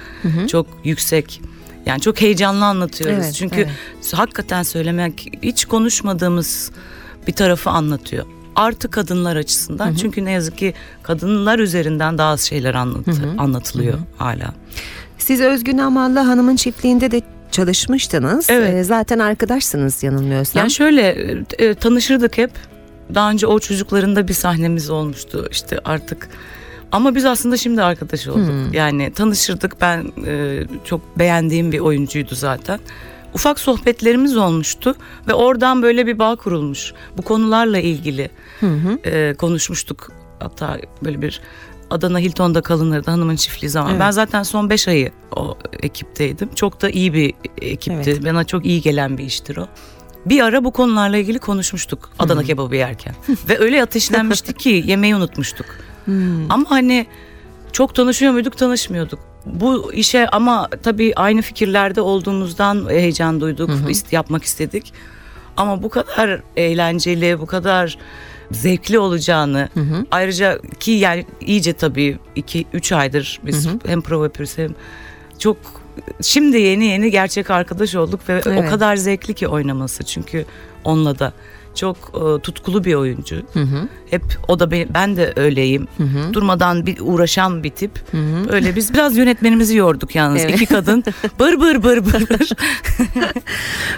çok 0.47 0.67
yüksek. 0.83 1.41
Yani 1.85 2.01
çok 2.01 2.21
heyecanlı 2.21 2.65
anlatıyoruz. 2.65 3.23
Evet, 3.23 3.33
Çünkü 3.33 3.67
hakikaten 4.13 4.63
söylemek 4.63 5.31
hiç 5.43 5.65
konuşmadığımız 5.65 6.71
bir 7.27 7.33
tarafı 7.33 7.69
anlatıyor. 7.69 8.25
Artı 8.55 8.91
kadınlar 8.91 9.35
açısından. 9.35 9.95
Çünkü 9.95 10.25
ne 10.25 10.31
yazık 10.31 10.57
ki 10.57 10.73
kadınlar 11.03 11.59
üzerinden 11.59 12.17
daha 12.17 12.29
az 12.29 12.41
şeyler 12.41 12.73
anlatı, 12.73 13.11
anlatılıyor 13.37 13.99
hala. 14.17 14.53
Siz 15.17 15.41
Özgün 15.41 15.77
Amallı 15.77 16.19
Hanım'ın 16.19 16.55
çiftliğinde 16.55 17.11
de 17.11 17.21
çalışmıştınız. 17.51 18.49
Evet. 18.49 18.73
Ee, 18.73 18.83
zaten 18.83 19.19
arkadaşsınız 19.19 20.03
yanılmıyorsam. 20.03 20.59
Yani 20.59 20.71
şöyle 20.71 21.01
e, 21.01 21.65
e, 21.65 21.73
tanışırdık 21.73 22.37
hep. 22.37 22.51
Daha 23.15 23.31
önce 23.31 23.47
o 23.47 23.59
çocuklarında 23.59 24.27
bir 24.27 24.33
sahnemiz 24.33 24.89
olmuştu 24.89 25.47
işte 25.51 25.79
artık. 25.85 26.29
Ama 26.91 27.15
biz 27.15 27.25
aslında 27.25 27.57
şimdi 27.57 27.81
arkadaş 27.83 28.27
olduk. 28.27 28.73
Yani 28.73 29.13
tanışırdık. 29.13 29.81
Ben 29.81 30.11
e, 30.25 30.63
çok 30.85 31.19
beğendiğim 31.19 31.71
bir 31.71 31.79
oyuncuydu 31.79 32.35
zaten. 32.35 32.79
Ufak 33.33 33.59
sohbetlerimiz 33.59 34.37
olmuştu 34.37 34.95
ve 35.27 35.33
oradan 35.33 35.81
böyle 35.81 36.07
bir 36.07 36.19
bağ 36.19 36.35
kurulmuş. 36.35 36.93
Bu 37.17 37.21
konularla 37.21 37.79
ilgili 37.79 38.29
e, 39.05 39.33
konuşmuştuk. 39.37 40.11
Hatta 40.39 40.79
böyle 41.03 41.21
bir 41.21 41.41
Adana 41.89 42.19
Hilton'da 42.19 42.61
kalınırdı 42.61 43.11
hanımın 43.11 43.35
çiftliği 43.35 43.69
zaman. 43.69 43.91
Evet. 43.91 43.99
Ben 43.99 44.11
zaten 44.11 44.43
son 44.43 44.69
beş 44.69 44.87
ayı 44.87 45.11
o 45.35 45.57
ekipteydim. 45.83 46.49
Çok 46.55 46.81
da 46.81 46.89
iyi 46.89 47.13
bir 47.13 47.33
ekipti. 47.61 48.11
Evet. 48.11 48.25
Bana 48.25 48.43
çok 48.43 48.65
iyi 48.65 48.81
gelen 48.81 49.17
bir 49.17 49.23
iştir 49.23 49.57
o. 49.57 49.67
Bir 50.25 50.41
ara 50.41 50.63
bu 50.63 50.71
konularla 50.71 51.17
ilgili 51.17 51.39
konuşmuştuk 51.39 52.09
Adana 52.19 52.43
kebabı 52.43 52.75
yerken. 52.75 53.15
Ve 53.49 53.59
öyle 53.59 53.83
ateşlenmiştik 53.83 54.59
ki 54.59 54.83
yemeği 54.87 55.15
unutmuştuk. 55.15 55.65
Ama 56.49 56.65
hani 56.71 57.05
çok 57.71 57.95
tanışıyor 57.95 58.31
muyduk 58.33 58.57
tanışmıyorduk. 58.57 59.19
Bu 59.45 59.93
işe 59.93 60.27
ama 60.29 60.69
tabii 60.83 61.13
aynı 61.15 61.41
fikirlerde 61.41 62.01
olduğumuzdan 62.01 62.89
heyecan 62.89 63.41
duyduk, 63.41 63.69
ist- 63.69 64.15
yapmak 64.15 64.43
istedik. 64.43 64.93
Ama 65.57 65.83
bu 65.83 65.89
kadar 65.89 66.41
eğlenceli, 66.55 67.39
bu 67.39 67.45
kadar 67.45 67.97
zevkli 68.51 68.99
olacağını 68.99 69.69
ayrıca 70.11 70.59
ki 70.79 70.91
yani 70.91 71.25
iyice 71.41 71.73
tabii 71.73 72.19
2-3 72.35 72.95
aydır 72.95 73.39
biz 73.45 73.67
hem 73.85 74.01
prova 74.01 74.23
yapıyoruz 74.23 74.57
hem 74.57 74.71
çok 75.39 75.57
şimdi 76.21 76.57
yeni 76.57 76.85
yeni 76.85 77.11
gerçek 77.11 77.51
arkadaş 77.51 77.95
olduk 77.95 78.19
ve 78.29 78.41
Evet. 78.45 78.63
o 78.67 78.69
kadar 78.69 78.95
zevkli 78.95 79.33
ki 79.33 79.47
oynaması 79.47 80.03
çünkü 80.03 80.45
onunla 80.83 81.19
da 81.19 81.33
çok 81.75 81.97
e, 81.97 82.41
tutkulu 82.41 82.83
bir 82.83 82.93
oyuncu. 82.95 83.35
Hep 84.09 84.23
o 84.47 84.59
da 84.59 84.71
be- 84.71 84.87
ben 84.93 85.17
de 85.17 85.33
öyleyim. 85.35 85.87
Durmadan 86.33 86.85
bir 86.85 86.97
uğraşan 87.01 87.63
bir 87.63 87.69
tip. 87.69 87.91
Öyle 88.49 88.75
biz 88.75 88.93
biraz 88.93 89.17
yönetmenimizi 89.17 89.77
yorduk 89.77 90.15
yalnız. 90.15 90.41
Evet. 90.41 90.55
İki 90.55 90.65
kadın 90.65 91.03
bır 91.39 91.59
bır 91.59 91.83
bır 91.83 92.05
bır. 92.05 92.49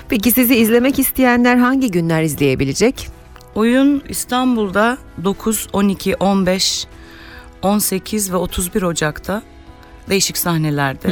Peki 0.09 0.31
sizi 0.31 0.55
izlemek 0.55 0.99
isteyenler 0.99 1.55
hangi 1.57 1.91
günler 1.91 2.23
izleyebilecek? 2.23 3.07
Oyun 3.55 4.03
İstanbul'da 4.09 4.97
9, 5.23 5.67
12, 5.73 6.15
15, 6.15 6.87
18 7.61 8.31
ve 8.31 8.35
31 8.35 8.81
Ocak'ta 8.81 9.41
değişik 10.09 10.37
sahnelerde. 10.37 11.07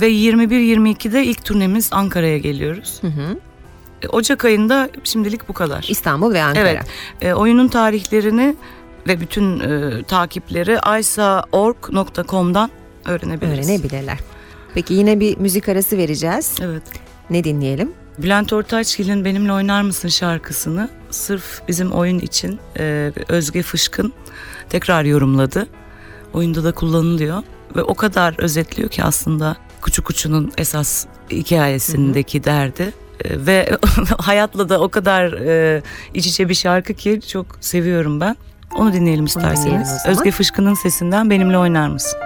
Ve 0.00 0.12
21-22'de 0.12 1.24
ilk 1.24 1.44
turnemiz 1.44 1.88
Ankara'ya 1.92 2.38
geliyoruz. 2.38 3.00
E, 4.02 4.08
Ocak 4.08 4.44
ayında 4.44 4.90
şimdilik 5.04 5.48
bu 5.48 5.52
kadar. 5.52 5.86
İstanbul 5.88 6.34
ve 6.34 6.42
Ankara. 6.42 6.68
Evet. 6.68 6.84
E, 7.20 7.32
oyunun 7.32 7.68
tarihlerini 7.68 8.56
ve 9.08 9.20
bütün 9.20 9.60
e, 9.60 10.02
takipleri 10.02 10.80
aysaorg.com'dan 10.80 12.70
öğrenebiliriz. 13.04 13.68
Öğrenebilirler. 13.68 14.18
Peki 14.74 14.94
yine 14.94 15.20
bir 15.20 15.38
müzik 15.38 15.68
arası 15.68 15.96
vereceğiz. 15.96 16.56
Evet. 16.62 16.82
Ne 17.30 17.44
dinleyelim? 17.44 17.92
Bülent 18.18 18.52
Ortaçgil'in 18.52 19.24
Benimle 19.24 19.52
Oynar 19.52 19.82
Mısın 19.82 20.08
şarkısını 20.08 20.88
sırf 21.10 21.62
bizim 21.68 21.92
oyun 21.92 22.18
için 22.18 22.58
e, 22.78 23.12
Özge 23.28 23.62
Fışkın 23.62 24.12
tekrar 24.68 25.04
yorumladı. 25.04 25.66
Oyunda 26.32 26.64
da 26.64 26.72
kullanılıyor 26.72 27.42
ve 27.76 27.82
o 27.82 27.94
kadar 27.94 28.34
özetliyor 28.38 28.88
ki 28.88 29.04
aslında 29.04 29.56
Kuçu 29.80 30.04
Kuçu'nun 30.04 30.52
esas 30.58 31.06
hikayesindeki 31.30 32.44
derdi. 32.44 32.92
E, 33.24 33.46
ve 33.46 33.76
hayatla 34.18 34.68
da 34.68 34.80
o 34.80 34.88
kadar 34.88 35.32
e, 35.32 35.82
iç 36.14 36.26
içe 36.26 36.48
bir 36.48 36.54
şarkı 36.54 36.94
ki 36.94 37.20
çok 37.28 37.46
seviyorum 37.60 38.20
ben. 38.20 38.36
Onu 38.74 38.92
dinleyelim 38.92 39.24
isterseniz. 39.24 39.88
dinleyelim. 39.88 40.10
Özge 40.10 40.30
Fışkın'ın 40.30 40.74
sesinden 40.74 41.30
Benimle 41.30 41.58
Oynar 41.58 41.88
Mısın? 41.88 42.18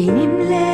Benimle 0.00 0.69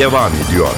devam 0.00 0.32
ediyor. 0.32 0.68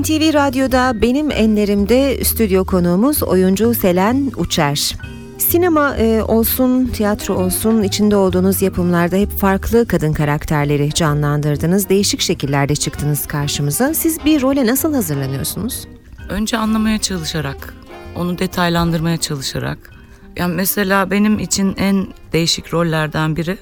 NTV 0.00 0.34
Radyo'da 0.34 1.02
benim 1.02 1.30
enlerimde 1.30 2.24
stüdyo 2.24 2.64
konuğumuz 2.64 3.22
oyuncu 3.22 3.74
Selen 3.74 4.32
Uçer. 4.36 4.96
Sinema 5.38 5.96
e, 5.96 6.22
olsun, 6.22 6.86
tiyatro 6.86 7.34
olsun 7.34 7.82
içinde 7.82 8.16
olduğunuz 8.16 8.62
yapımlarda 8.62 9.16
hep 9.16 9.30
farklı 9.30 9.86
kadın 9.86 10.12
karakterleri 10.12 10.94
canlandırdınız. 10.94 11.88
Değişik 11.88 12.20
şekillerde 12.20 12.76
çıktınız 12.76 13.26
karşımıza. 13.26 13.94
Siz 13.94 14.24
bir 14.24 14.42
role 14.42 14.66
nasıl 14.66 14.94
hazırlanıyorsunuz? 14.94 15.88
Önce 16.28 16.56
anlamaya 16.56 16.98
çalışarak, 16.98 17.74
onu 18.16 18.38
detaylandırmaya 18.38 19.16
çalışarak. 19.16 19.92
Yani 20.36 20.54
mesela 20.54 21.10
benim 21.10 21.38
için 21.38 21.74
en 21.78 22.06
değişik 22.32 22.74
rollerden 22.74 23.36
biri, 23.36 23.58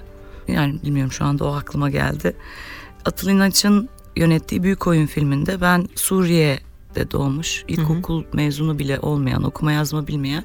yani 0.49 0.83
bilmiyorum 0.83 1.13
şu 1.13 1.25
anda 1.25 1.45
o 1.45 1.55
aklıma 1.55 1.91
geldi. 1.91 2.37
Atıl 3.05 3.29
İnanç'ın 3.29 3.89
yönettiği 4.17 4.63
Büyük 4.63 4.87
Oyun 4.87 5.07
filminde 5.07 5.61
ben 5.61 5.89
Suriye'de 5.95 7.11
doğmuş, 7.11 7.65
ilkokul 7.69 8.25
mezunu 8.33 8.79
bile 8.79 9.01
olmayan, 9.01 9.45
okuma 9.45 9.73
yazma 9.73 10.07
bilmeyen 10.07 10.45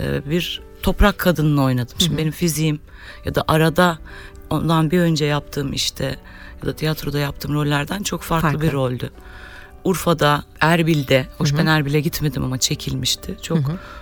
e, 0.00 0.30
bir 0.30 0.62
toprak 0.82 1.18
kadınını 1.18 1.62
oynadım. 1.64 1.94
Şimdi 1.98 2.18
benim 2.18 2.32
fiziğim 2.32 2.80
ya 3.24 3.34
da 3.34 3.44
arada 3.48 3.98
ondan 4.50 4.90
bir 4.90 5.00
önce 5.00 5.24
yaptığım 5.24 5.72
işte 5.72 6.16
ya 6.62 6.68
da 6.68 6.76
tiyatroda 6.76 7.18
yaptığım 7.18 7.54
rollerden 7.54 8.02
çok 8.02 8.22
farklı, 8.22 8.48
Farklı. 8.48 8.66
bir 8.66 8.72
roldü. 8.72 9.10
Urfa'da, 9.84 10.44
Erbil'de, 10.60 11.26
hoş 11.38 11.56
ben 11.56 11.66
Erbil'e 11.66 12.00
gitmedim 12.00 12.44
ama 12.44 12.58
çekilmişti. 12.58 13.36
Çok 13.42 13.58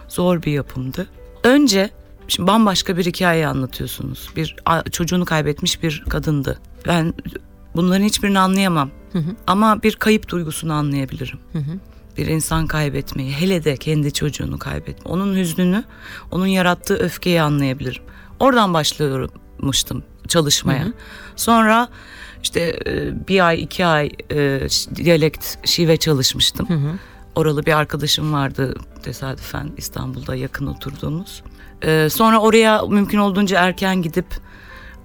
zor 0.09 0.42
bir 0.42 0.53
yapımdı. 0.53 1.07
Önce 1.44 1.90
şimdi 2.28 2.46
bambaşka 2.46 2.96
bir 2.96 3.06
hikaye 3.06 3.46
anlatıyorsunuz. 3.46 4.30
Bir 4.36 4.56
çocuğunu 4.92 5.24
kaybetmiş 5.24 5.82
bir 5.82 6.04
kadındı. 6.08 6.60
Ben 6.86 7.14
bunların 7.76 8.04
hiçbirini 8.04 8.38
anlayamam. 8.38 8.90
Ama 9.46 9.82
bir 9.82 9.96
kayıp 9.96 10.28
duygusunu 10.28 10.72
anlayabilirim. 10.72 11.38
Bir 12.16 12.26
insan 12.26 12.66
kaybetmeyi, 12.66 13.32
hele 13.32 13.64
de 13.64 13.76
kendi 13.76 14.12
çocuğunu 14.12 14.58
kaybetme. 14.58 15.10
Onun 15.12 15.36
hüznünü, 15.36 15.84
onun 16.30 16.46
yarattığı 16.46 16.96
öfkeyi 16.98 17.42
anlayabilirim. 17.42 18.02
Oradan 18.40 18.74
başlıyormuştum 18.74 20.02
çalışmaya. 20.28 20.82
Sonra 21.36 21.88
işte 22.42 22.78
e, 22.86 23.28
bir 23.28 23.46
ay, 23.46 23.62
iki 23.62 23.86
ay 23.86 24.10
e, 24.30 24.60
diyalekt 24.94 25.68
şive 25.68 25.96
çalışmıştım. 25.96 26.66
Oralı 27.34 27.66
bir 27.66 27.72
arkadaşım 27.78 28.32
vardı 28.32 28.74
tesadüfen 29.02 29.70
İstanbul'da 29.76 30.34
yakın 30.36 30.66
oturduğumuz. 30.66 31.42
E, 31.82 32.08
sonra 32.10 32.38
oraya 32.38 32.82
mümkün 32.82 33.18
olduğunca 33.18 33.60
erken 33.60 34.02
gidip 34.02 34.26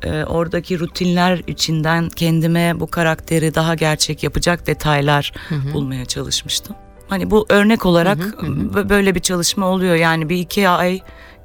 e, 0.04 0.24
oradaki 0.24 0.80
rutinler 0.80 1.42
içinden 1.48 2.10
kendime 2.10 2.80
bu 2.80 2.88
karakteri 2.88 3.56
daha 3.56 3.76
gerçek 3.76 4.24
yapacak 4.24 4.68
detaylar 4.68 5.34
bulmaya 5.74 6.06
çalışmıştım. 6.06 6.76
Hani 7.10 7.32
bu 7.32 7.46
örnek 7.50 7.86
olarak 7.86 8.18
bö- 8.18 8.90
böyle 8.90 9.16
bir 9.16 9.20
çalışma 9.20 9.66
oluyor. 9.66 9.96
Yani 9.96 10.30
bir 10.30 10.38
iki 10.38 10.70
ay 10.70 11.02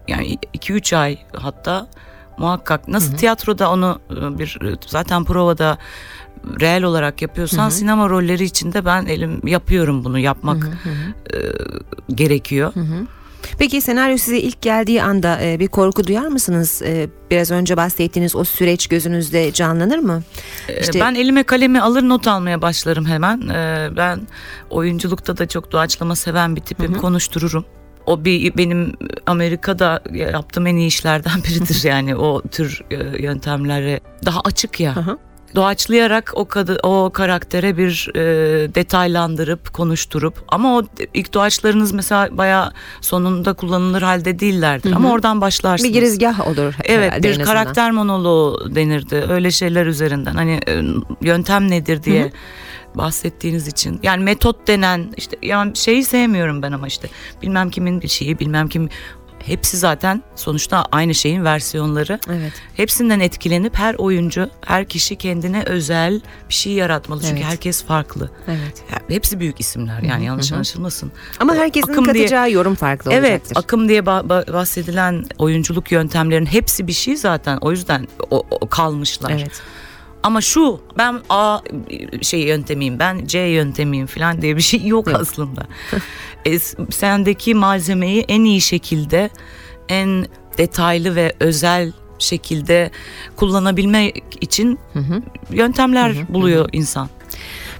yani 0.09 0.39
iki 0.53 0.73
üç 0.73 0.93
ay 0.93 1.19
hatta 1.37 1.87
muhakkak 2.39 2.89
nasıl 2.89 3.17
tiyatroda 3.17 3.71
onu 3.71 4.01
e, 4.11 4.39
bir 4.39 4.59
zaten 4.87 5.25
provada 5.25 5.79
reel 6.61 6.83
olarak 6.83 7.23
yapıyorsan 7.23 7.69
sinema 7.69 8.09
rolleri 8.09 8.45
içinde 8.45 8.85
ben 8.85 9.07
elim 9.07 9.47
yapıyorum 9.47 10.05
bunu 10.05 10.19
yapmak 10.19 10.67
e, 11.35 11.37
gerekiyor. 12.15 12.73
Peki 13.59 13.81
senaryo 13.81 14.17
size 14.17 14.39
ilk 14.39 14.63
geldiği 14.63 15.03
anda 15.03 15.39
e, 15.43 15.59
bir 15.61 15.69
korku 15.69 16.07
duyar 16.07 16.27
mısınız? 16.27 16.83
E, 16.83 17.09
biraz 17.31 17.51
önce 17.51 17.77
bahsettiğiniz 17.77 18.37
o 18.37 18.45
süreç 18.45 18.87
gözünüzde 18.87 19.53
canlanır 19.53 19.99
mı? 19.99 20.23
Ee, 20.69 20.81
İşte- 20.81 21.01
Ben 21.01 21.15
elime 21.15 21.43
kalemi 21.43 21.81
alır 21.81 22.03
not 22.03 22.29
almaya 22.29 22.63
başlarım 22.63 23.07
hemen. 23.07 23.49
Ee, 23.49 23.89
Ben 23.97 24.21
oyunculukta 24.71 25.37
da 25.37 25.49
çok 25.49 25.73
doğaçlama 25.73 26.17
seven 26.17 26.57
bir 26.57 26.61
tipim. 26.61 26.95
Konuştururum. 26.95 27.65
O 28.07 28.25
bir 28.25 28.57
benim 28.57 28.93
Amerika'da 29.27 30.03
yaptığım 30.13 30.67
en 30.67 30.77
iyi 30.77 30.87
işlerden 30.89 31.43
biridir 31.45 31.85
yani 31.89 32.17
o 32.17 32.43
tür 32.43 32.81
e, 32.91 33.23
yöntemlere 33.23 34.01
daha 34.25 34.41
açık 34.41 34.81
ya. 34.81 34.97
hı. 34.97 35.19
Doğaçlayarak 35.55 36.33
o 36.35 36.45
kadı, 36.45 36.79
o 36.83 37.11
karaktere 37.11 37.77
bir 37.77 38.11
e, 38.15 38.21
detaylandırıp 38.75 39.73
konuşturup 39.73 40.35
ama 40.49 40.79
o 40.79 40.83
ilk 41.15 41.35
doğaçlarınız 41.35 41.93
mesela 41.93 42.39
bayağı 42.39 42.73
sonunda 43.01 43.53
kullanılır 43.53 44.03
halde 44.03 44.39
değillerdir. 44.39 44.93
Ama 44.93 45.13
oradan 45.13 45.41
başlarsınız. 45.41 45.89
Bir 45.91 45.95
girizgah 45.95 46.49
olur 46.49 46.75
Evet 46.85 47.23
bir 47.23 47.31
azından. 47.31 47.47
karakter 47.47 47.91
monoloğu 47.91 48.75
denirdi. 48.75 49.25
Öyle 49.29 49.51
şeyler 49.51 49.87
üzerinden. 49.87 50.35
Hani 50.35 50.61
e, 50.69 50.83
yöntem 51.23 51.71
nedir 51.71 52.03
diye 52.03 52.33
bahsettiğiniz 52.95 53.69
için. 53.69 54.01
Yani 54.03 54.25
metot 54.25 54.67
denen 54.67 55.13
işte 55.17 55.37
yani 55.43 55.77
şeyi 55.77 56.05
sevmiyorum 56.05 56.63
ben 56.63 56.73
ama 56.73 56.87
işte 56.87 57.09
bilmem 57.43 57.71
kimin 57.71 58.03
bir 58.03 58.09
şeyi 58.09 58.39
bilmem 58.39 58.69
kim 58.69 58.89
hepsi 59.49 59.77
zaten 59.77 60.23
sonuçta 60.37 60.85
aynı 60.93 61.15
şeyin 61.15 61.45
versiyonları. 61.45 62.19
Evet. 62.29 62.53
Hepsinden 62.77 63.21
etkilenip 63.21 63.75
her 63.77 63.95
oyuncu, 63.95 64.51
her 64.67 64.85
kişi 64.89 65.17
kendine 65.17 65.63
özel 65.67 66.21
bir 66.49 66.55
şey 66.55 66.73
yaratmalı. 66.73 67.21
Çünkü 67.23 67.35
Evet. 67.35 67.45
herkes 67.45 67.85
farklı. 67.85 68.31
Evet. 68.49 68.83
Hepsi 69.09 69.41
büyük 69.41 69.61
isimler 69.61 70.03
yani 70.03 70.25
yanlış 70.25 70.53
anlaşılmasın. 70.53 71.13
Ama 71.41 71.55
herkesin 71.55 71.93
akım 71.93 72.05
diye- 72.05 72.15
katacağı 72.15 72.51
yorum 72.51 72.75
farklı 72.75 73.13
Evet, 73.13 73.31
olacaktır. 73.43 73.57
akım 73.57 73.89
diye 73.89 74.01
ba- 74.01 74.53
bahsedilen 74.53 75.25
oyunculuk 75.39 75.93
yöntemlerinin 75.93 76.47
hepsi 76.47 76.87
bir 76.87 76.93
şey 76.93 77.17
zaten. 77.17 77.59
O 77.61 77.71
yüzden 77.71 78.09
o, 78.31 78.43
o 78.51 78.69
kalmışlar. 78.69 79.31
Evet. 79.31 79.63
Ama 80.23 80.41
şu 80.41 80.81
ben 80.99 81.21
A 81.29 81.59
şey 82.23 82.41
yöntemiyim 82.41 82.99
ben 82.99 83.27
C 83.27 83.39
yöntemiyim 83.39 84.07
falan 84.07 84.43
diye 84.43 84.57
bir 84.57 84.63
şey 84.63 84.87
yok, 84.87 85.07
Yok. 85.07 85.21
aslında. 85.21 85.67
E, 86.47 86.59
sendeki 86.91 87.55
malzemeyi 87.55 88.25
en 88.29 88.45
iyi 88.45 88.61
şekilde 88.61 89.31
en 89.89 90.27
detaylı 90.59 91.17
ve 91.17 91.33
özel 91.41 91.93
şekilde 92.19 92.91
kullanabilmek 93.37 94.23
için 94.41 94.79
yöntemler 95.51 96.13
buluyor 96.29 96.69
insan. 96.73 97.09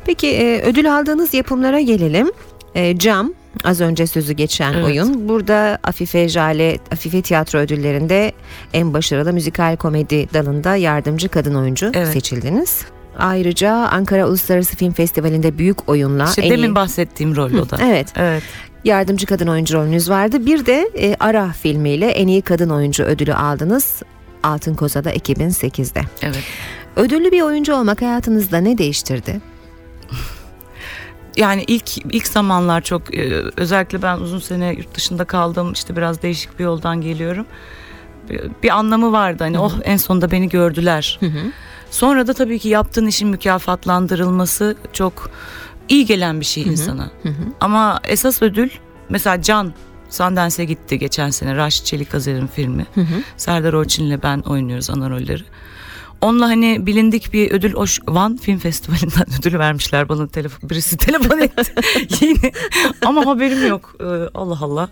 Peki 0.07 0.27
e, 0.29 0.63
ödül 0.63 0.99
aldığınız 0.99 1.35
yapımlara 1.35 1.81
gelelim. 1.81 2.31
E, 2.75 2.99
Cam 2.99 3.33
az 3.65 3.81
önce 3.81 4.07
sözü 4.07 4.33
geçen 4.33 4.73
Evet. 4.73 4.85
oyun. 4.85 5.29
Burada 5.29 5.79
Afife 5.85 6.29
Jale 6.29 6.79
Afife 6.93 7.23
Tiyatro 7.23 7.59
Ödülleri'nde 7.59 8.33
en 8.73 8.95
başarılı 8.95 9.33
müzikal 9.33 9.77
komedi 9.77 10.29
dalında 10.35 10.77
yardımcı 10.77 11.29
kadın 11.29 11.55
oyuncu 11.55 11.91
Evet. 11.95 12.09
seçildiniz. 12.09 12.83
Ayrıca 13.19 13.73
Ankara 13.73 14.27
Uluslararası 14.29 14.77
Film 14.77 14.93
Festivali'nde 14.93 15.59
büyük 15.59 15.89
oyunla 15.89 16.25
İşte 16.25 16.43
en 16.43 16.51
demin 16.51 16.69
iyi... 16.71 16.75
bahsettiğim 16.75 17.37
rol 17.37 17.53
o 17.55 17.71
da. 17.71 17.79
Evet. 17.83 18.09
Evet. 18.17 18.43
Yardımcı 18.85 19.27
kadın 19.27 19.47
oyuncu 19.47 19.75
rolünüz 19.79 20.11
vardı. 20.11 20.47
Bir 20.47 20.67
de 20.67 20.91
e, 20.99 21.17
Ara 21.21 21.49
filmiyle 21.53 22.07
en 22.07 22.29
iyi 22.29 22.43
kadın 22.43 22.71
oyuncu 22.71 23.05
ödülü 23.05 23.35
aldınız. 23.35 24.03
Altın 24.43 24.75
Koza'da 24.75 25.13
2008'de. 25.13 26.01
Evet. 26.23 26.43
Ödüllü 26.97 27.33
bir 27.33 27.43
oyuncu 27.43 27.75
olmak 27.75 28.03
hayatınızda 28.03 28.59
ne 28.59 28.79
değiştirdi? 28.79 29.41
Yani 31.39 31.65
ilk 31.67 31.99
ilk 32.15 32.27
zamanlar 32.27 32.81
çok 32.81 33.15
e, 33.15 33.43
özellikle 33.57 34.03
ben 34.03 34.19
uzun 34.19 34.39
sene 34.39 34.73
yurt 34.73 34.95
dışında 34.95 35.25
kaldım. 35.25 35.73
işte 35.73 35.97
biraz 35.97 36.23
değişik 36.23 36.59
bir 36.59 36.65
yoldan 36.65 37.01
geliyorum. 37.01 37.47
Bir, 38.31 38.41
bir 38.63 38.71
anlamı 38.71 39.13
vardı 39.13 39.45
hani 39.45 39.59
oh 39.59 39.73
en 39.85 39.97
sonunda 39.97 40.31
beni 40.31 40.49
gördüler. 40.49 41.19
Sonra 41.91 42.27
da 42.27 42.33
tabii 42.35 42.59
ki 42.59 42.69
yaptığın 42.69 43.07
işin 43.07 43.29
mükafatlandırılması 43.29 44.77
çok 44.93 45.31
iyi 45.89 46.07
gelen 46.07 46.41
bir 46.41 46.45
şey 46.45 46.63
insana. 46.63 47.11
Ama 47.61 48.01
esas 48.05 48.43
ödül 48.43 48.71
mesela 49.09 49.43
Can 49.43 49.73
Sundance'e 50.11 50.65
gitti 50.65 50.99
geçen 50.99 51.31
sene 51.31 51.57
Raşit 51.57 51.87
Çelikazer'in 51.87 52.47
filmi. 52.47 52.87
Serdar 53.37 53.73
Orçin'le 53.73 54.23
ben 54.23 54.41
oynuyoruz 54.41 54.91
ana 54.91 55.11
rolleri. 55.11 55.43
Onunla 56.21 56.49
hani 56.49 56.87
bilindik 56.87 57.33
bir 57.33 57.51
ödül 57.51 57.75
o 57.75 57.85
Van 58.09 58.37
Film 58.37 58.59
Festivali'nden 58.59 59.27
ödül 59.41 59.59
vermişler 59.59 60.09
bana 60.09 60.27
telefon 60.29 60.71
birisi 60.71 60.97
telefon 60.97 61.39
etti 61.39 61.73
yine 62.25 62.53
ama 63.07 63.27
haberim 63.27 63.67
yok 63.69 63.95
Ee, 64.01 64.05
Allah 64.35 64.59
Allah 64.61 64.89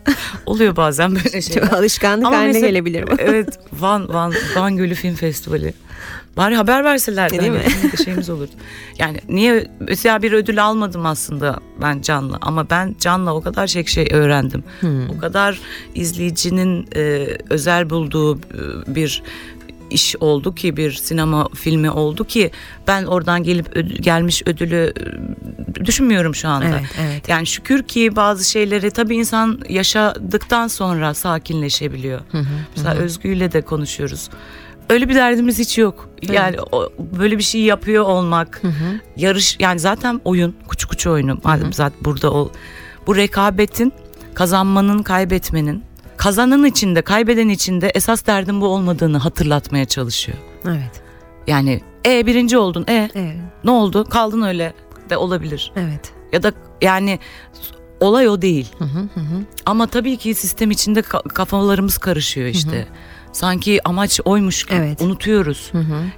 oluyor 0.46 0.76
bazen 0.76 1.14
böyle 1.14 1.42
şeyler. 1.42 1.62
Çok 1.62 1.72
alışkanlık 1.72 2.26
Ama 2.26 2.36
haline 2.36 2.52
mesela- 2.52 2.66
gelebilir 2.68 3.06
bu. 3.06 3.14
Evet 3.18 3.58
Van 3.72 4.08
Van 4.14 4.34
Van 4.56 4.76
Gölü 4.76 4.94
Film 4.94 5.14
Festivali. 5.14 5.74
Bari 6.36 6.56
haber 6.56 6.84
verseler 6.84 7.30
Değil 7.30 7.42
Değil 7.42 7.52
mi? 7.52 7.58
mi? 7.58 8.04
şeyimiz 8.04 8.30
olur. 8.30 8.48
Yani 8.98 9.20
niye 9.28 9.66
mesela 9.80 10.22
bir 10.22 10.32
ödül 10.32 10.64
almadım 10.64 11.06
aslında 11.06 11.58
ben 11.82 12.00
Can'la 12.00 12.38
ama 12.40 12.70
ben 12.70 12.94
Can'la 13.00 13.34
o 13.34 13.40
kadar 13.42 13.66
şey 13.66 13.84
şey 13.86 14.08
öğrendim. 14.12 14.64
Hmm. 14.80 15.10
O 15.10 15.18
kadar 15.18 15.60
izleyicinin 15.94 16.88
e, 16.96 17.28
özel 17.50 17.90
bulduğu 17.90 18.36
e, 18.36 18.40
bir 18.94 19.22
iş 19.90 20.16
oldu 20.20 20.54
ki 20.54 20.76
bir 20.76 20.92
sinema 20.92 21.48
filmi 21.54 21.90
oldu 21.90 22.24
ki 22.24 22.50
ben 22.88 23.04
oradan 23.04 23.42
gelip 23.42 23.76
ödül- 23.76 23.98
gelmiş 24.02 24.42
ödülü 24.46 24.92
e, 25.80 25.84
düşünmüyorum 25.84 26.34
şu 26.34 26.48
anda. 26.48 26.66
Evet, 26.68 26.82
evet. 27.00 27.28
Yani 27.28 27.46
şükür 27.46 27.82
ki 27.82 28.16
bazı 28.16 28.50
şeyleri 28.50 28.90
tabii 28.90 29.16
insan 29.16 29.60
yaşadıktan 29.68 30.68
sonra 30.68 31.14
sakinleşebiliyor. 31.14 32.20
Mesela 32.76 32.94
Özgü'yle 32.94 33.52
de 33.52 33.60
konuşuyoruz. 33.60 34.28
Öyle 34.90 35.08
bir 35.08 35.14
derdimiz 35.14 35.58
hiç 35.58 35.78
yok. 35.78 36.08
Yani 36.32 36.56
o, 36.72 36.88
böyle 36.98 37.38
bir 37.38 37.42
şey 37.42 37.60
yapıyor 37.60 38.04
olmak, 38.04 38.62
yarış 39.16 39.56
yani 39.60 39.78
zaten 39.80 40.20
oyun, 40.24 40.56
kuçu 40.68 40.88
kuçu 40.88 41.10
oyunu. 41.10 41.38
Madem 41.44 41.72
zaten 41.72 41.98
burada 42.04 42.30
ol. 42.30 42.48
Bu 43.06 43.16
rekabetin, 43.16 43.92
kazanmanın, 44.34 45.02
kaybetmenin, 45.02 45.84
kazanan 46.16 46.64
içinde, 46.64 47.02
kaybeden 47.02 47.48
içinde 47.48 47.88
esas 47.94 48.26
derdin 48.26 48.60
bu 48.60 48.66
olmadığını 48.66 49.18
hatırlatmaya 49.18 49.84
çalışıyor. 49.84 50.38
Evet. 50.64 51.02
Yani 51.46 51.80
e 52.06 52.26
birinci 52.26 52.58
oldun, 52.58 52.84
e 52.88 53.10
Evet. 53.14 53.36
ne 53.64 53.70
oldu? 53.70 54.04
Kaldın 54.04 54.42
öyle 54.42 54.74
de 55.10 55.16
olabilir. 55.16 55.72
Evet. 55.76 56.12
Ya 56.32 56.42
da 56.42 56.52
yani 56.82 57.18
olay 58.00 58.28
o 58.28 58.42
değil. 58.42 58.68
Ama 59.66 59.86
tabii 59.86 60.16
ki 60.16 60.34
sistem 60.34 60.70
içinde 60.70 61.00
ka- 61.00 61.28
kafalarımız 61.28 61.98
karışıyor 61.98 62.46
işte. 62.48 62.86
Sanki 63.32 63.88
amaç 63.88 64.20
oymuş 64.24 64.64
gibi 64.64 64.76
Evet. 64.78 65.02
unutuyoruz. 65.02 65.72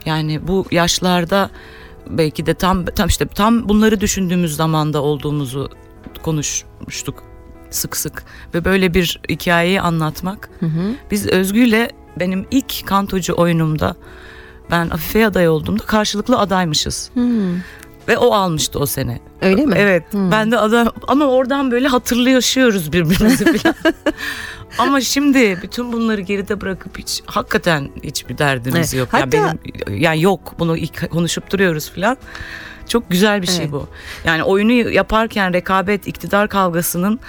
Yani 0.04 0.48
bu 0.48 0.66
yaşlarda 0.70 1.50
belki 2.10 2.46
de 2.46 2.54
tam 2.54 2.84
tam 2.84 3.08
işte 3.08 3.26
tam 3.26 3.68
bunları 3.68 4.00
düşündüğümüz 4.00 4.56
zamanda 4.56 5.02
olduğumuzu 5.02 5.70
konuşmuştuk 6.22 7.22
sık 7.70 7.96
sık 7.96 8.22
ve 8.54 8.64
böyle 8.64 8.94
bir 8.94 9.20
hikayeyi 9.30 9.80
anlatmak. 9.80 10.50
Biz 11.10 11.26
Özgü'yle 11.26 11.90
benim 12.20 12.46
ilk 12.50 12.86
kantocu 12.86 13.34
oyunumda 13.36 13.96
ben 14.70 14.90
Afife 14.90 15.26
aday 15.26 15.48
olduğumda 15.48 15.84
karşılıklı 15.84 16.38
adaymışız. 16.38 17.10
Ve 18.08 18.18
o 18.18 18.32
almıştı 18.34 18.78
o 18.78 18.86
sene. 18.86 19.20
Öyle 19.42 19.66
mi? 19.66 19.74
Evet. 19.78 20.04
Ben 20.14 20.50
de 20.50 20.58
adam 20.58 20.88
ama 21.08 21.24
oradan 21.26 21.70
böyle 21.70 21.88
hatırlıyoruz 21.88 22.92
birbirimizi 22.92 23.44
falan. 23.58 23.74
ama 24.78 25.00
şimdi 25.00 25.58
bütün 25.62 25.92
bunları 25.92 26.20
geride 26.20 26.60
bırakıp 26.60 26.98
hiç 26.98 27.22
hakikaten 27.26 27.90
hiçbir 28.02 28.38
derdimiz 28.38 28.94
Evet. 28.94 29.00
yok. 29.00 29.08
Hatta- 29.12 29.36
Yani 29.36 29.58
benim 29.86 30.00
yani 30.00 30.22
yok 30.22 30.54
bunu 30.58 30.76
ilk 30.76 31.10
konuşup 31.10 31.50
duruyoruz 31.52 31.90
falan. 31.90 32.16
Çok 32.88 33.10
güzel 33.10 33.42
bir 33.42 33.46
şey 33.46 33.56
Evet. 33.58 33.72
bu. 33.72 33.88
Yani 34.24 34.42
oyunu 34.42 34.72
yaparken 34.72 35.52
rekabet, 35.52 36.06
iktidar 36.06 36.48
kavgasının 36.48 37.20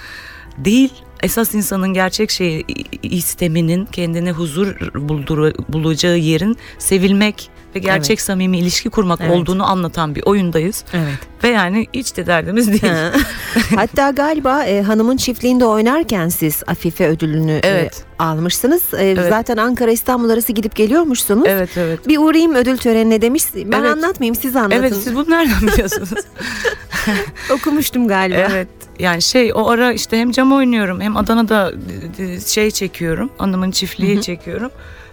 değil 0.64 0.92
esas 1.22 1.54
insanın 1.54 1.94
gerçek 1.94 2.30
şeyi 2.30 2.64
isteminin 3.02 3.84
kendine 3.86 4.32
huzur 4.32 4.76
buldur, 4.94 5.52
bulacağı 5.68 6.18
yerin 6.18 6.56
sevilmek 6.78 7.50
ve 7.74 7.78
gerçek 7.78 8.10
Evet. 8.10 8.20
samimi 8.20 8.58
ilişki 8.58 8.90
kurmak 8.90 9.20
Evet. 9.22 9.30
olduğunu 9.36 9.70
anlatan 9.70 10.14
bir 10.14 10.22
oyundayız. 10.26 10.84
Evet. 10.92 11.18
Ve 11.44 11.48
yani 11.48 11.86
hiç 11.94 12.16
de 12.16 12.26
derdimiz 12.26 12.68
değil. 12.68 12.92
Ha. 12.94 13.12
Hatta 13.76 14.10
galiba 14.10 14.64
e, 14.64 14.82
hanımın 14.82 15.16
çiftliğinde 15.16 15.64
oynarken 15.64 16.28
siz 16.28 16.62
Afife 16.66 17.08
ödülünü 17.08 17.52
e, 17.52 17.60
Evet. 17.68 18.04
almışsınız. 18.18 18.82
E, 18.98 19.16
Zaten 19.28 19.56
Ankara 19.56 19.90
İstanbul 19.90 20.30
arası 20.30 20.52
gidip 20.52 20.76
geliyormuşsunuz. 20.76 21.44
evet 21.48 21.70
evet. 21.76 22.08
Bir 22.08 22.18
uğrayayım 22.18 22.54
ödül 22.54 22.76
törenine 22.76 23.22
demiş. 23.22 23.44
Ben 23.54 23.80
Evet. 23.80 23.90
anlatmayayım 23.92 24.34
siz 24.34 24.56
anlatın. 24.56 24.76
Evet 24.76 24.94
siz 25.04 25.14
bunu 25.14 25.30
nereden 25.30 25.60
biliyorsunuz? 25.68 26.10
Okumuştum 27.52 28.08
galiba. 28.08 28.48
evet. 28.52 28.68
Yani 29.00 29.22
şey 29.22 29.52
o 29.54 29.68
ara 29.68 29.92
işte 29.92 30.18
hem 30.18 30.30
cam 30.30 30.52
oynuyorum 30.52 31.00
hem 31.00 31.16
Adana'da 31.16 31.72
e, 32.18 32.40
şey 32.40 32.70
çekiyorum. 32.70 33.30
Anamın 33.38 33.70
çiftliği 33.70 34.22
çekiyorum. 34.22 34.70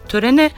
Törene 0.07 0.51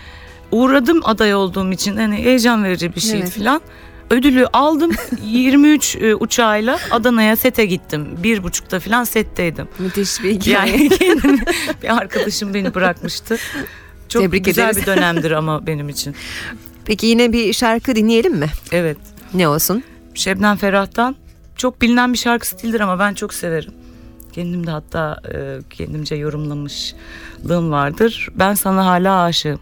uğradım 0.51 1.01
aday 1.03 1.33
olduğum 1.33 1.71
için 1.71 1.97
hani 1.97 2.15
heyecan 2.15 2.63
verici 2.63 2.95
bir 2.95 2.99
şey 3.01 3.19
Evet. 3.19 3.29
filan. 3.29 3.61
Ödülü 4.09 4.47
aldım 4.53 4.91
23 5.25 5.95
e, 5.95 6.15
uçağıyla 6.15 6.79
Adana'ya 6.91 7.35
sete 7.35 7.65
gittim. 7.65 8.07
Bir 8.23 8.43
buçukta 8.43 8.79
filan 8.79 9.03
setteydim. 9.03 9.67
Müthiş 9.79 10.23
bir 10.23 10.31
hikaye. 10.31 10.71
Yani 10.77 10.89
kendimi 10.99 11.41
bir 11.83 11.97
arkadaşım 11.97 12.53
beni 12.53 12.73
bırakmıştı. 12.75 13.37
Çok 14.09 14.21
Tebrik 14.23 14.45
güzel 14.45 14.63
ederiz. 14.63 14.77
bir 14.77 14.85
dönemdir 14.85 15.31
ama 15.31 15.67
benim 15.67 15.89
için. 15.89 16.15
Peki 16.85 17.05
yine 17.07 17.33
bir 17.33 17.53
şarkı 17.53 17.95
dinleyelim 17.95 18.35
mi? 18.35 18.47
Evet. 18.71 18.97
Ne 19.33 19.47
olsun? 19.47 19.83
Şebnem 20.13 20.57
Ferah'tan 20.57 21.15
çok 21.59 21.81
bilinen 21.81 22.13
bir 22.13 22.17
şarkısı 22.17 22.63
değildir 22.63 22.79
ama 22.79 22.99
ben 22.99 23.13
çok 23.13 23.33
severim. 23.33 23.73
Kendim 24.31 24.67
de 24.67 24.71
hatta 24.71 25.21
e, 25.33 25.59
kendimce 25.69 26.15
yorumlamışlığım 26.15 27.71
vardır. 27.71 28.29
Ben 28.35 28.53
sana 28.53 28.85
hala 28.85 29.21
aşığım. 29.21 29.59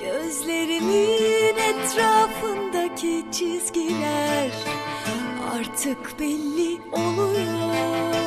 Gözlerimin 0.00 1.56
etrafındaki 1.56 3.24
çizgiler 3.32 4.50
artık 5.54 6.20
belli 6.20 6.80
oluyor. 6.92 8.19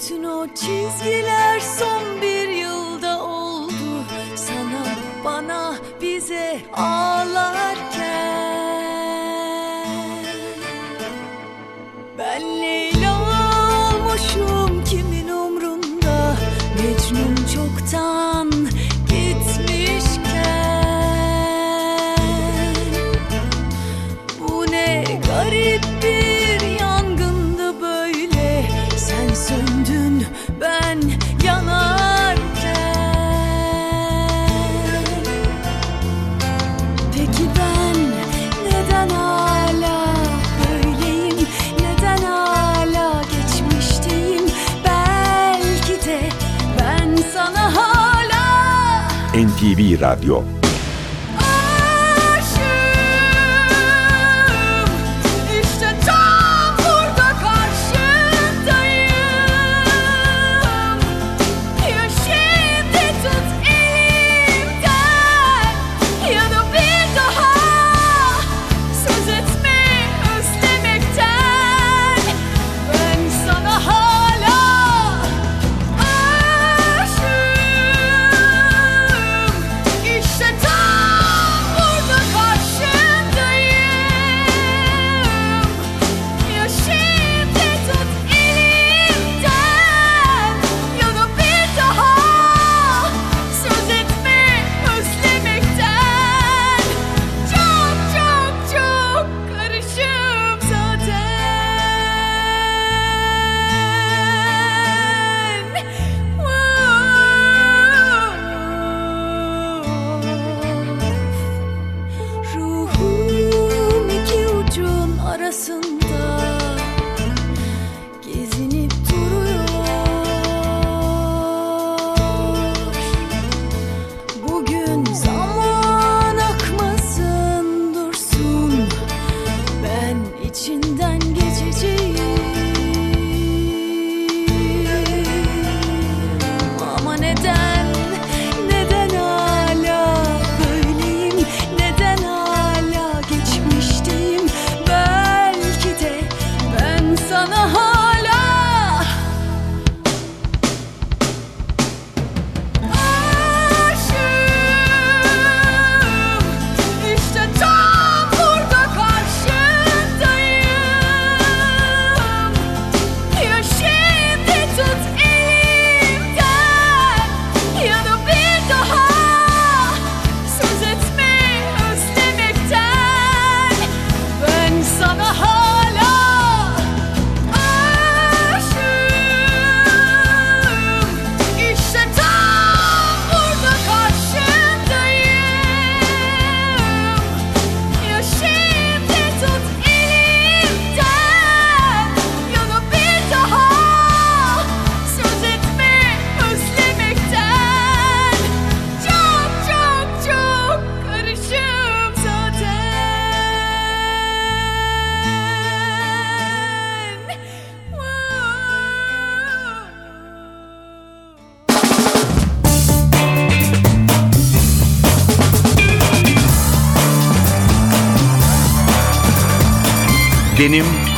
Bütün 0.00 0.24
o 0.24 0.46
çizgiler 0.46 1.60
son 1.60 2.22
bir 2.22 2.48
yılda 2.48 3.24
oldu 3.24 4.04
sana 4.36 4.84
bana 5.24 5.74
bize 6.00 6.60
ağlarken. 6.72 7.99
NTV 49.90 49.96
Radyo 49.96 50.59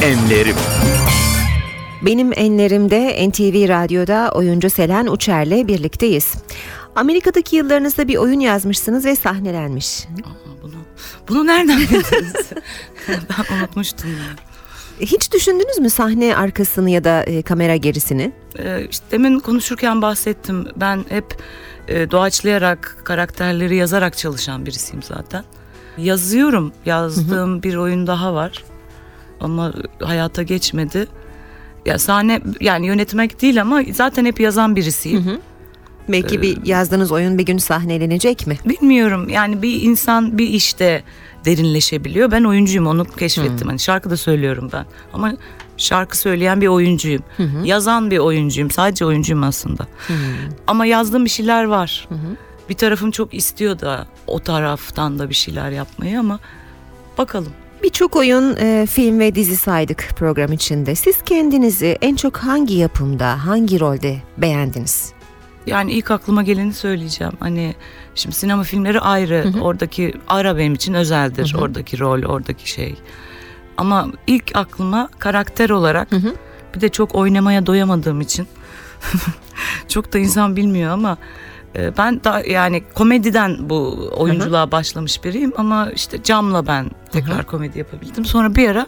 Enlerim 0.03 0.57
Benim 2.03 2.33
enlerimde 2.37 3.29
NTV 3.29 3.69
Radyo'da 3.69 4.31
oyuncu 4.35 4.71
Selen 4.71 5.07
Uçer'le 5.07 5.69
birlikteyiz. 5.69 6.35
Amerika'daki 6.97 7.57
yıllarınızda 7.57 8.09
bir 8.09 8.17
oyun 8.17 8.41
yazmışsınız 8.41 9.05
ve 9.05 9.17
sahnelenmiş. 9.17 10.05
Aa, 10.05 10.63
Bunu, 10.63 10.75
bunu 11.29 11.47
nereden 11.47 11.79
bildiniz? 11.81 12.35
ben 13.09 13.57
unutmuştum. 13.57 14.11
ya. 14.11 14.17
Hiç 15.07 15.33
düşündünüz 15.33 15.79
mü 15.79 15.91
sahne 15.91 16.37
arkasını 16.37 16.91
ya 16.91 17.05
da 17.05 17.23
e, 17.23 17.43
kamera 17.43 17.77
gerisini? 17.77 18.33
Ee, 18.59 18.87
işte 18.91 19.05
demin 19.11 19.39
konuşurken 19.39 20.03
bahsettim. 20.03 20.67
Ben 20.77 21.05
hep 21.09 21.37
e, 21.89 22.11
doğaçlayarak, 22.11 22.97
karakterleri 23.05 23.77
yazarak 23.77 24.19
çalışan 24.19 24.67
birisiyim 24.67 25.03
zaten. 25.03 25.45
Yazıyorum. 25.99 26.73
Yazdığım 26.87 27.63
bir 27.63 27.77
oyun 27.77 28.07
daha 28.07 28.35
var. 28.35 28.65
Ama 29.43 29.73
hayata 30.03 30.43
geçmedi. 30.43 31.07
Ya 31.87 31.99
sahne 31.99 32.41
yani 32.61 32.87
yönetmek 32.87 33.43
değil 33.43 33.61
ama 33.61 33.83
zaten 33.93 34.25
hep 34.25 34.41
yazan 34.41 34.77
birisiyim. 34.77 35.25
Belki 36.09 36.43
bir 36.43 36.67
yazdığınız 36.67 37.13
oyun 37.13 37.39
bir 37.39 37.47
gün 37.47 37.59
sahnelenecek 37.59 38.47
mi? 38.47 38.59
Bilmiyorum 38.65 39.29
yani 39.29 39.63
bir 39.63 39.83
insan 39.83 40.39
bir 40.39 40.49
işte 40.49 41.03
derinleşebiliyor. 41.45 42.31
Ben 42.31 42.45
oyuncuyum 42.45 42.87
onu 42.87 43.05
keşfettim. 43.05 43.69
Hani 43.69 43.79
şarkı 43.79 44.11
da 44.11 44.17
söylüyorum 44.17 44.71
ben. 44.73 44.87
Ama 45.13 45.33
şarkı 45.77 46.19
söyleyen 46.19 46.61
bir 46.61 46.67
oyuncuyum. 46.67 47.23
Yazan 47.65 48.11
bir 48.11 48.19
oyuncuyum. 48.19 48.71
Sadece 48.71 49.07
oyuncuyum 49.07 49.43
aslında. 49.43 49.87
Ama 50.67 50.87
yazdığım 50.87 51.25
bir 51.25 51.31
şeyler 51.31 51.65
var. 51.65 52.09
Bir 52.69 52.75
tarafım 52.75 53.11
çok 53.11 53.35
istiyor 53.35 53.81
da 53.81 54.07
o 54.27 54.39
taraftan 54.41 55.19
da 55.19 55.29
bir 55.29 55.35
şeyler 55.35 55.71
yapmayı 55.71 56.19
ama 56.19 56.39
bakalım. 57.19 57.53
Birçok 57.83 58.17
oyun, 58.17 58.57
e, 58.57 58.87
film 58.87 59.19
ve 59.19 59.35
dizi 59.35 59.57
saydık 59.57 60.09
program 60.17 60.53
içinde. 60.53 60.95
Siz 60.95 61.23
kendinizi 61.23 61.99
en 62.01 62.17
çok 62.17 62.37
hangi 62.37 62.75
yapımda, 62.75 63.47
hangi 63.47 63.81
rolde 63.81 64.17
beğendiniz? 64.39 65.13
Yani 65.67 65.93
ilk 65.93 66.11
aklıma 66.11 66.43
geleni 66.43 66.73
söyleyeceğim. 66.73 67.33
Hani 67.41 67.75
şimdi 68.15 68.37
sinema 68.37 68.63
filmleri 68.63 69.01
ayrı. 69.01 69.53
Oradaki 69.61 70.15
ara 70.29 70.57
benim 70.57 70.75
için 70.75 70.95
özeldir. 70.95 71.55
Oradaki 71.59 71.99
rol, 71.99 72.23
oradaki 72.23 72.71
şey. 72.71 72.95
Ama 73.77 74.09
ilk 74.27 74.51
aklıma 74.55 75.09
karakter 75.19 75.71
olarak 75.71 76.09
bir 76.75 76.81
de 76.81 76.89
çok 76.89 77.15
oynamaya 77.15 77.67
doyamadığım 77.67 78.21
için 78.21 78.47
çok 79.89 80.13
da 80.13 80.19
insan 80.19 80.57
bilmiyor 80.57 80.93
ama 80.93 81.19
e, 81.77 81.97
ben 81.99 82.25
da 82.25 82.43
yani 82.49 82.83
komediden 82.95 83.71
bu 83.71 84.09
oyunculuğa 84.17 84.71
başlamış 84.71 85.25
biriyim 85.25 85.53
ama 85.57 85.91
işte 85.91 86.23
camla 86.23 86.67
ben 86.67 86.91
tekrar 87.13 87.47
komedi 87.47 87.79
yapabildim. 87.79 88.25
Sonra 88.25 88.55
bir 88.55 88.69
ara 88.69 88.87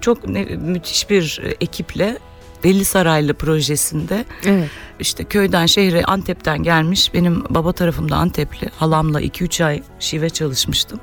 çok 0.00 0.28
ne- 0.28 0.44
müthiş 0.44 1.10
bir 1.10 1.40
e, 1.44 1.48
ekiple 1.60 2.18
Deli 2.64 2.84
Saraylı 2.84 3.34
projesinde 3.34 4.24
Evet. 4.44 4.70
işte 5.00 5.24
köyden 5.24 5.66
şehre 5.66 6.04
Antep'ten 6.04 6.62
gelmiş. 6.62 7.14
Benim 7.14 7.44
baba 7.50 7.72
tarafımda 7.72 8.16
Antepli. 8.16 8.68
Halamla 8.78 9.20
2-3 9.22 9.64
ay 9.64 9.82
şive 10.00 10.30
çalışmıştım. 10.30 11.00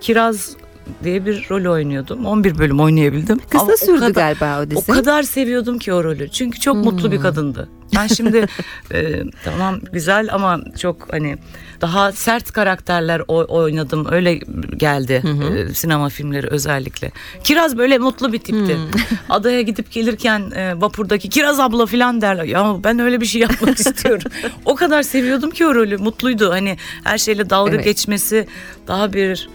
Kiraz 0.00 0.56
diye 1.04 1.26
bir 1.26 1.46
rol 1.50 1.72
oynuyordum. 1.72 2.26
11 2.26 2.58
bölüm 2.58 2.80
oynayabildim. 2.80 3.38
Kısa 3.50 3.64
Ama 3.64 3.76
sürdü 3.76 3.98
kadar- 4.00 4.10
galiba 4.34 4.62
o 4.62 4.70
dizi. 4.70 4.92
O 4.92 4.94
kadar 4.94 5.22
seviyordum 5.22 5.78
ki 5.78 5.92
o 5.92 6.04
rolü. 6.04 6.28
Çünkü 6.28 6.60
çok 6.60 6.76
mutlu 6.76 7.12
bir 7.12 7.20
kadındı. 7.20 7.68
Ben 7.96 8.06
şimdi 8.06 8.46
e, 8.92 9.22
tamam 9.44 9.80
güzel 9.92 10.28
ama 10.32 10.60
çok 10.80 11.12
hani 11.12 11.36
daha 11.80 12.12
sert 12.12 12.52
karakterler 12.52 13.22
oynadım. 13.28 14.06
Öyle 14.10 14.34
geldi 14.76 15.22
e, 15.68 15.74
sinema 15.74 16.08
filmleri 16.08 16.46
özellikle. 16.46 17.10
Kiraz 17.44 17.78
böyle 17.78 17.98
mutlu 17.98 18.32
bir 18.32 18.38
tipti. 18.38 18.76
Adaya 19.28 19.62
gidip 19.62 19.90
gelirken 19.92 20.50
e, 20.56 20.80
vapurdaki 20.80 21.28
Kiraz 21.28 21.60
abla 21.60 21.86
falan 21.86 22.20
derler. 22.20 22.44
Ya 22.44 22.76
ben 22.84 22.98
öyle 22.98 23.20
bir 23.20 23.26
şey 23.26 23.40
yapmak 23.40 23.80
istiyorum. 23.80 24.30
O 24.64 24.74
kadar 24.74 25.02
seviyordum 25.02 25.50
ki 25.50 25.66
o 25.66 25.74
rolü. 25.74 25.96
Mutluydu. 25.96 26.50
Hani 26.50 26.76
her 27.04 27.18
şeyle 27.18 27.50
dalga 27.50 27.74
Evet. 27.74 27.84
geçmesi 27.84 28.46
daha 28.88 29.12
bir 29.12 29.48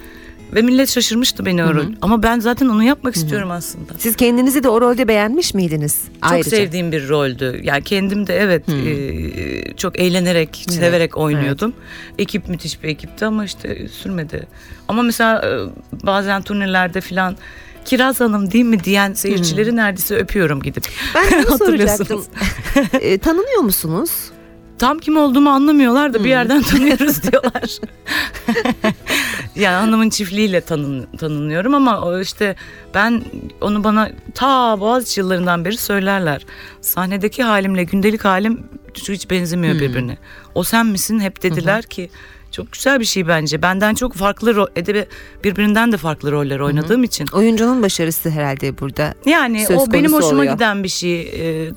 ve 0.54 0.62
millet 0.62 0.90
şaşırmıştı 0.90 1.46
beni 1.46 1.64
o 1.64 1.74
rol. 1.76 1.86
Ama 2.02 2.24
ben 2.24 2.40
zaten 2.40 2.68
onu 2.68 2.84
yapmak 2.84 3.16
istiyorum 3.16 3.52
aslında. 3.52 3.94
Siz 3.98 4.16
kendinizi 4.16 4.64
de 4.64 4.70
o 4.70 4.82
rolde 4.82 5.08
beğenmiş 5.08 5.54
miydiniz? 5.54 6.02
Çok 6.24 6.32
Ayrıca. 6.32 6.50
sevdiğim 6.50 6.92
bir 6.92 7.10
roldü. 7.10 7.60
Yani 7.64 7.84
kendim 7.84 8.28
de 8.28 8.36
evet 8.38 8.70
e, 8.70 9.76
çok 9.78 10.00
eğlenerek, 10.00 10.66
severek 10.70 11.18
oynuyordum. 11.18 11.74
Ekip 12.18 12.50
müthiş 12.50 12.84
bir 12.84 12.88
ekipti 12.90 13.26
ama 13.26 13.46
işte 13.46 13.88
sürmedi. 13.88 14.48
Ama 14.88 15.02
mesela 15.02 15.42
e, 15.46 15.52
bazen 16.06 16.42
turnelerde 16.42 17.02
falan 17.02 17.36
Kiraz 17.86 18.20
Hanım 18.20 18.52
değil 18.52 18.66
mi 18.66 18.84
diyen 18.84 19.14
seyircileri 19.14 19.76
neredeyse 19.76 20.16
öpüyorum 20.16 20.62
gidip. 20.62 20.84
Ben 21.16 21.44
Hatırlıyorsunuz. 21.44 22.08
soracaktım. 22.08 22.24
E, 23.02 23.18
tanınıyor 23.18 23.62
musunuz? 23.62 24.12
Tam 24.80 25.00
kim 25.00 25.18
olduğumu 25.18 25.50
anlamıyorlar 25.50 26.14
da 26.14 26.24
bir 26.24 26.30
yerden 26.30 26.62
tanıyoruz 26.62 27.24
diyorlar. 27.24 27.64
yani 29.62 29.76
hanımın 29.76 30.10
çiftliğiyle 30.10 30.62
tanın, 30.62 31.08
tanınıyorum 31.17 31.76
ama 31.76 32.02
o 32.02 32.19
işte 32.19 32.56
ben 32.93 33.24
onu 33.62 33.84
bana 33.84 34.10
ta 34.36 34.80
Boğaziçi 34.80 35.19
yıllarından 35.19 35.65
beri 35.65 35.78
söylerler. 35.78 36.45
Sahnedeki 36.82 37.43
halimle 37.43 37.84
gündelik 37.84 38.26
halim 38.26 38.63
hiç 38.95 39.30
benzemiyor 39.30 39.76
birbirine. 39.76 40.17
O 40.56 40.63
sen 40.63 40.86
misin 40.86 41.19
hep 41.19 41.43
dediler 41.43 41.84
ki 41.84 42.10
çok 42.52 42.71
güzel 42.71 43.00
bir 43.00 43.06
şey 43.06 43.28
bence. 43.28 43.62
Benden 43.62 43.95
çok 43.95 44.13
farklı 44.13 44.52
ro- 44.52 44.69
edebi 44.76 45.06
birbirinden 45.43 45.91
de 45.91 45.97
farklı 45.97 46.32
roller 46.32 46.60
oynadığım 46.60 47.04
için. 47.04 47.28
Oyuncunun 47.34 47.82
başarısı 47.84 48.30
herhalde 48.30 48.80
burada. 48.80 49.13
Yani 49.26 49.65
söz 49.65 49.78
o 49.78 49.91
benim 49.91 50.13
hoşuma 50.13 50.36
oluyor. 50.41 50.54
giden 50.54 50.84
bir 50.84 50.89
şey. 50.89 51.21
Ee, 51.21 51.71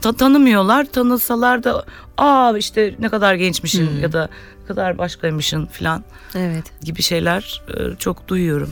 ta- 0.00 0.12
tanımıyorlar. 0.12 0.84
Tanısalar 0.84 1.64
da 1.64 1.84
aa 2.18 2.54
işte 2.58 2.94
ne 2.98 3.08
kadar 3.08 3.34
gençmişin 3.34 3.90
Hmm. 3.90 4.00
ya 4.02 4.12
da 4.12 4.28
kadar 4.68 4.98
başkaymışın 4.98 5.66
falan 5.66 6.04
Evet. 6.34 6.64
gibi 6.82 7.02
şeyler 7.02 7.62
e, 7.68 7.96
çok 7.98 8.28
duyuyorum. 8.28 8.70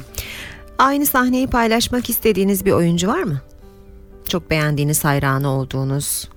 Aynı 0.79 1.07
sahneyi 1.07 1.47
paylaşmak 1.47 2.11
istediğiniz 2.11 2.65
bir 2.65 2.73
oyuncu 2.73 3.09
var 3.09 3.23
mı? 3.23 3.41
Çok 4.29 4.51
beğendiğiniz, 4.51 5.05
hayranı 5.05 5.49
olduğunuz, 5.49 6.29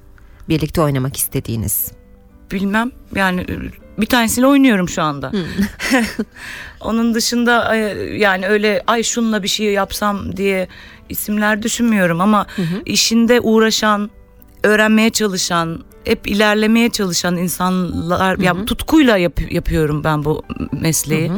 birlikte 0.49 0.81
oynamak 0.81 1.17
istediğiniz. 1.17 1.91
Bilmem 2.51 2.91
yani 3.15 3.41
e, 3.41 3.55
bir 4.01 4.05
tanesiyle 4.05 4.47
oynuyorum 4.47 4.89
şu 4.89 5.01
anda. 5.01 5.31
Hmm. 5.31 5.39
Onun 6.81 7.13
dışında 7.13 7.75
e, 7.75 7.79
yani 8.17 8.47
öyle 8.47 8.83
ay 8.87 9.03
şunla 9.03 9.43
bir 9.43 9.47
şey 9.47 9.65
yapsam 9.65 10.37
diye 10.37 10.67
isimler 11.09 11.63
düşünmüyorum 11.63 12.21
ama 12.21 12.45
işinde 12.85 13.39
uğraşan, 13.39 14.09
öğrenmeye 14.63 15.09
çalışan, 15.09 15.83
hep 16.05 16.27
ilerlemeye 16.27 16.89
çalışan 16.89 17.37
insanlar 17.37 18.37
ya 18.39 18.65
tutkuyla 18.65 19.17
yap- 19.17 19.51
yapıyorum 19.51 20.03
ben 20.03 20.25
bu 20.25 20.43
mesleği. 20.71 21.31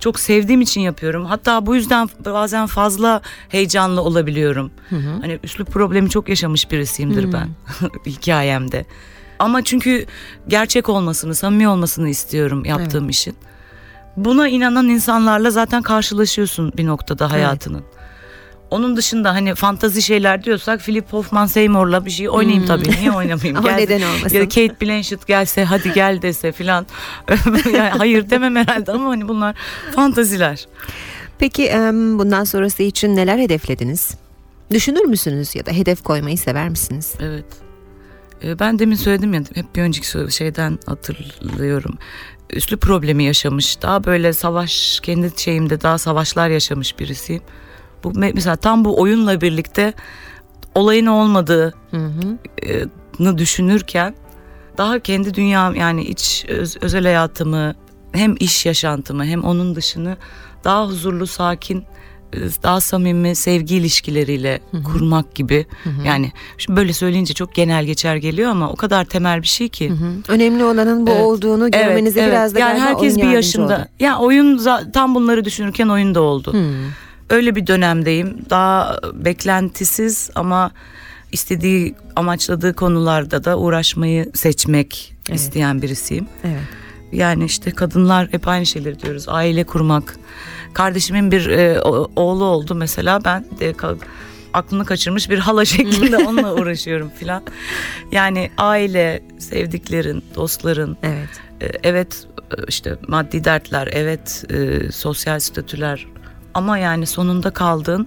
Çok 0.00 0.20
sevdiğim 0.20 0.60
için 0.60 0.80
yapıyorum. 0.80 1.24
Hatta 1.24 1.66
bu 1.66 1.74
yüzden 1.74 2.08
bazen 2.24 2.66
fazla 2.66 3.22
heyecanlı 3.48 4.02
olabiliyorum. 4.02 4.70
Hani 5.20 5.38
üslup 5.42 5.68
problemi 5.70 6.10
çok 6.10 6.28
yaşamış 6.28 6.70
birisiyimdir 6.70 7.32
ben 7.32 7.48
hikayemde. 8.06 8.84
Ama 9.38 9.64
çünkü 9.64 10.06
gerçek 10.48 10.88
olmasını, 10.88 11.34
samimi 11.34 11.68
olmasını 11.68 12.08
istiyorum 12.08 12.64
yaptığım 12.64 13.08
işin. 13.08 13.34
Buna 14.16 14.48
inanan 14.48 14.88
insanlarla 14.88 15.50
zaten 15.50 15.82
karşılaşıyorsun 15.82 16.72
bir 16.76 16.86
noktada 16.86 17.30
hayatının. 17.30 17.82
Onun 18.72 18.96
dışında 18.96 19.34
hani 19.34 19.54
fantazi 19.54 20.02
şeyler 20.02 20.44
diyorsak 20.44 20.80
Philip 20.80 21.12
Hoffman 21.12 21.46
Seymour'la 21.46 22.04
bir 22.06 22.10
şey 22.10 22.28
oynayayım 22.28 22.66
tabii. 22.66 22.90
Niye 22.90 23.12
oynamayayım? 23.12 23.56
Ama 23.56 23.68
Gel- 23.68 23.76
neden 23.76 24.02
olmasın? 24.02 24.36
Ya 24.36 24.42
Kate 24.42 24.80
Blanchett 24.80 25.26
gelse 25.26 25.64
hadi 25.64 25.92
gel 25.92 26.22
dese 26.22 26.52
filan. 26.52 26.86
yani 27.74 27.90
hayır 27.98 28.30
demem 28.30 28.56
herhalde 28.56 28.92
ama 28.92 29.10
hani 29.10 29.28
bunlar 29.28 29.56
fantaziler. 29.94 30.66
Peki 31.38 31.72
bundan 31.92 32.44
sonrası 32.44 32.82
için 32.82 33.16
neler 33.16 33.38
hedeflediniz? 33.38 34.14
Düşünür 34.70 35.04
müsünüz 35.04 35.54
ya 35.56 35.66
da 35.66 35.70
hedef 35.70 36.02
koymayı 36.02 36.38
sever 36.38 36.68
misiniz? 36.68 37.14
Evet. 37.20 37.44
Ee, 38.44 38.58
Ben 38.58 38.78
demin 38.78 38.96
söyledim 38.96 39.34
ya 39.34 39.42
hep 39.54 39.76
bir 39.76 39.82
önceki 39.82 40.32
şeyden 40.32 40.78
hatırlıyorum. 40.86 41.98
Üslü 42.50 42.76
problemi 42.76 43.24
yaşamış. 43.24 43.82
Daha 43.82 44.04
böyle 44.04 44.32
savaş 44.32 45.00
kendi 45.02 45.32
şeyimde 45.36 45.80
daha 45.80 45.98
savaşlar 45.98 46.48
yaşamış 46.48 46.98
birisiyim. 46.98 47.42
Bu 48.04 48.10
me- 48.12 48.32
mesela 48.34 48.56
tam 48.56 48.84
bu 48.84 49.00
oyunla 49.00 49.40
birlikte 49.40 49.92
olayın 50.74 51.06
olmadığını 51.06 51.72
düşünürken 53.38 54.14
daha 54.78 54.98
kendi 54.98 55.34
dünyam 55.34 55.74
yani 55.74 56.04
iç 56.04 56.44
öz- 56.48 56.76
özel 56.80 57.02
hayatımı 57.04 57.74
hem 58.12 58.34
iş 58.40 58.66
yaşantımı 58.66 59.24
hem 59.24 59.44
onun 59.44 59.74
dışını 59.74 60.16
daha 60.64 60.86
huzurlu, 60.86 61.26
sakin, 61.26 61.84
e, 62.32 62.36
daha 62.62 62.80
samimi 62.80 63.34
sevgi 63.36 63.76
ilişkileriyle 63.76 64.60
kurmak 64.84 65.34
gibi. 65.34 65.66
Yani 66.04 66.32
şimdi 66.58 66.76
böyle 66.80 66.92
söyleyince 66.92 67.34
çok 67.34 67.54
genel 67.54 67.84
geçer 67.84 68.16
geliyor 68.16 68.50
ama 68.50 68.70
o 68.70 68.76
kadar 68.76 69.04
temel 69.04 69.42
bir 69.42 69.46
şey 69.46 69.68
ki. 69.68 69.92
Önemli 70.28 70.64
olanın 70.64 71.06
bu 71.06 71.10
Evet. 71.10 71.22
olduğunu 71.24 71.70
görmenize 71.70 72.20
evet. 72.20 72.32
biraz 72.32 72.54
da 72.54 72.58
yani 72.58 72.80
herkes 72.80 73.16
oyun 73.16 73.28
bir 73.28 73.34
yaşında. 73.34 73.88
Ya 74.00 74.18
oyun 74.18 74.58
za- 74.58 74.92
tam 74.92 75.14
bunları 75.14 75.44
düşünürken 75.44 75.88
oyun 75.88 76.14
da 76.14 76.20
oldu. 76.22 76.52
Hmm. 76.52 76.74
Öyle 77.32 77.54
bir 77.56 77.66
dönemdeyim. 77.66 78.36
Daha 78.50 78.98
beklentisiz 79.14 80.30
ama 80.34 80.70
istediği, 81.32 81.94
amaçladığı 82.16 82.74
konularda 82.74 83.44
da 83.44 83.58
uğraşmayı 83.58 84.30
seçmek 84.34 85.14
Evet. 85.28 85.40
isteyen 85.40 85.82
birisiyim. 85.82 86.26
Evet. 86.44 86.60
Yani 87.12 87.44
işte 87.44 87.70
kadınlar 87.70 88.28
hep 88.32 88.48
aynı 88.48 88.66
şeyleri 88.66 89.00
diyoruz. 89.00 89.24
Aile 89.28 89.64
kurmak. 89.64 90.16
Kardeşimin 90.74 91.30
bir 91.30 91.46
e, 91.46 91.80
oğlu 92.16 92.44
oldu 92.44 92.74
mesela. 92.74 93.24
Ben 93.24 93.44
de 93.60 93.74
aklını 94.54 94.84
kaçırmış 94.84 95.30
bir 95.30 95.38
hala 95.38 95.64
şeklinde 95.64 96.16
onunla 96.28 96.54
uğraşıyorum 96.54 97.10
filan. 97.18 97.42
Yani 98.12 98.50
aile, 98.56 99.22
sevdiklerin, 99.38 100.24
dostların, 100.34 100.96
Evet. 101.02 101.28
e, 101.60 101.78
evet 101.82 102.26
e, 102.58 102.64
işte 102.68 102.96
maddi 103.08 103.44
dertler, 103.44 103.88
evet 103.92 104.44
e, 104.50 104.92
sosyal 104.92 105.38
statüler 105.38 106.06
ama 106.54 106.78
yani 106.78 107.06
sonunda 107.06 107.50
kaldığın 107.50 108.06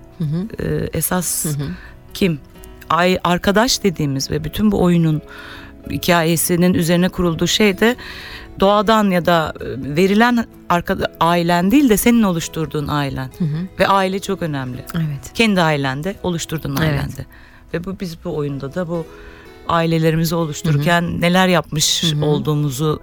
e, 0.59 0.65
esas 0.93 1.45
kim? 2.13 2.39
Ay 2.89 3.19
arkadaş 3.23 3.83
dediğimiz 3.83 4.31
ve 4.31 4.43
bütün 4.43 4.71
bu 4.71 4.83
oyunun 4.83 5.21
hikayesinin 5.89 6.73
üzerine 6.73 7.09
kurulduğu 7.09 7.47
şey 7.47 7.79
de 7.79 7.95
doğadan 8.59 9.11
ya 9.11 9.25
da 9.25 9.53
e, 9.59 9.95
verilen 9.95 10.45
ailen 11.19 11.71
değil 11.71 11.89
de 11.89 11.97
senin 11.97 12.23
oluşturduğun 12.23 12.87
ailen. 12.87 13.29
Ve 13.79 13.87
aile 13.87 14.19
çok 14.19 14.41
önemli. 14.41 14.85
Evet. 14.95 15.33
Kendi 15.33 15.61
ailende, 15.61 16.15
oluşturduğun 16.23 16.75
Evet. 16.75 16.79
ailende. 16.79 17.25
Ve 17.73 17.83
bu 17.83 17.99
biz 17.99 18.17
bu 18.25 18.35
oyunda 18.35 18.75
da 18.75 18.87
bu 18.87 19.05
ailelerimizi 19.67 20.35
oluştururken 20.35 21.21
neler 21.21 21.47
yapmış 21.47 22.03
olduğumuzu 22.23 23.01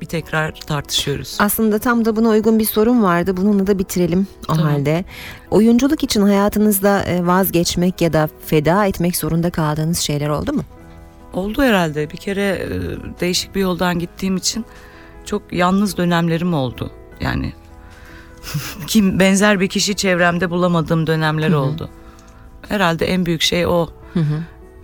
bir 0.00 0.06
tekrar 0.06 0.52
tartışıyoruz. 0.52 1.36
Aslında 1.40 1.78
tam 1.78 2.04
da 2.04 2.16
buna 2.16 2.28
uygun 2.28 2.58
bir 2.58 2.64
sorun 2.64 3.02
vardı. 3.02 3.36
Bununla 3.36 3.66
da 3.66 3.78
bitirelim 3.78 4.26
o 4.42 4.52
Tamam. 4.52 4.72
halde. 4.72 5.04
Oyunculuk 5.50 6.02
için 6.04 6.22
hayatınızda 6.22 7.02
e, 7.02 7.26
vazgeçmek 7.26 8.00
ya 8.00 8.12
da 8.12 8.28
feda 8.46 8.86
etmek 8.86 9.16
zorunda 9.16 9.50
kaldığınız 9.50 9.98
şeyler 9.98 10.28
oldu 10.28 10.52
mu? 10.52 10.62
Oldu 11.32 11.62
herhalde. 11.62 12.10
Bir 12.10 12.16
kere 12.16 12.42
e, 12.42 12.68
değişik 13.20 13.54
bir 13.54 13.60
yoldan 13.60 13.98
gittiğim 13.98 14.36
için 14.36 14.64
çok 15.24 15.52
yalnız 15.52 15.96
dönemlerim 15.96 16.54
oldu. 16.54 16.90
Yani 17.20 17.52
kim 18.86 19.18
benzer 19.18 19.60
bir 19.60 19.68
kişi 19.68 19.94
çevremde 19.96 20.50
bulamadığım 20.50 21.06
dönemler 21.06 21.52
oldu. 21.52 21.90
Herhalde 22.68 23.06
en 23.06 23.26
büyük 23.26 23.42
şey 23.42 23.66
o. 23.66 23.88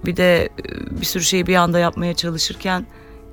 Bir 0.05 0.17
de 0.17 0.45
e, 0.45 0.51
bir 1.01 1.07
sürü 1.07 1.25
şeyi 1.25 1.47
bir 1.47 1.55
anda 1.55 1.79
yapmaya 1.79 2.15
çalışırken 2.15 2.87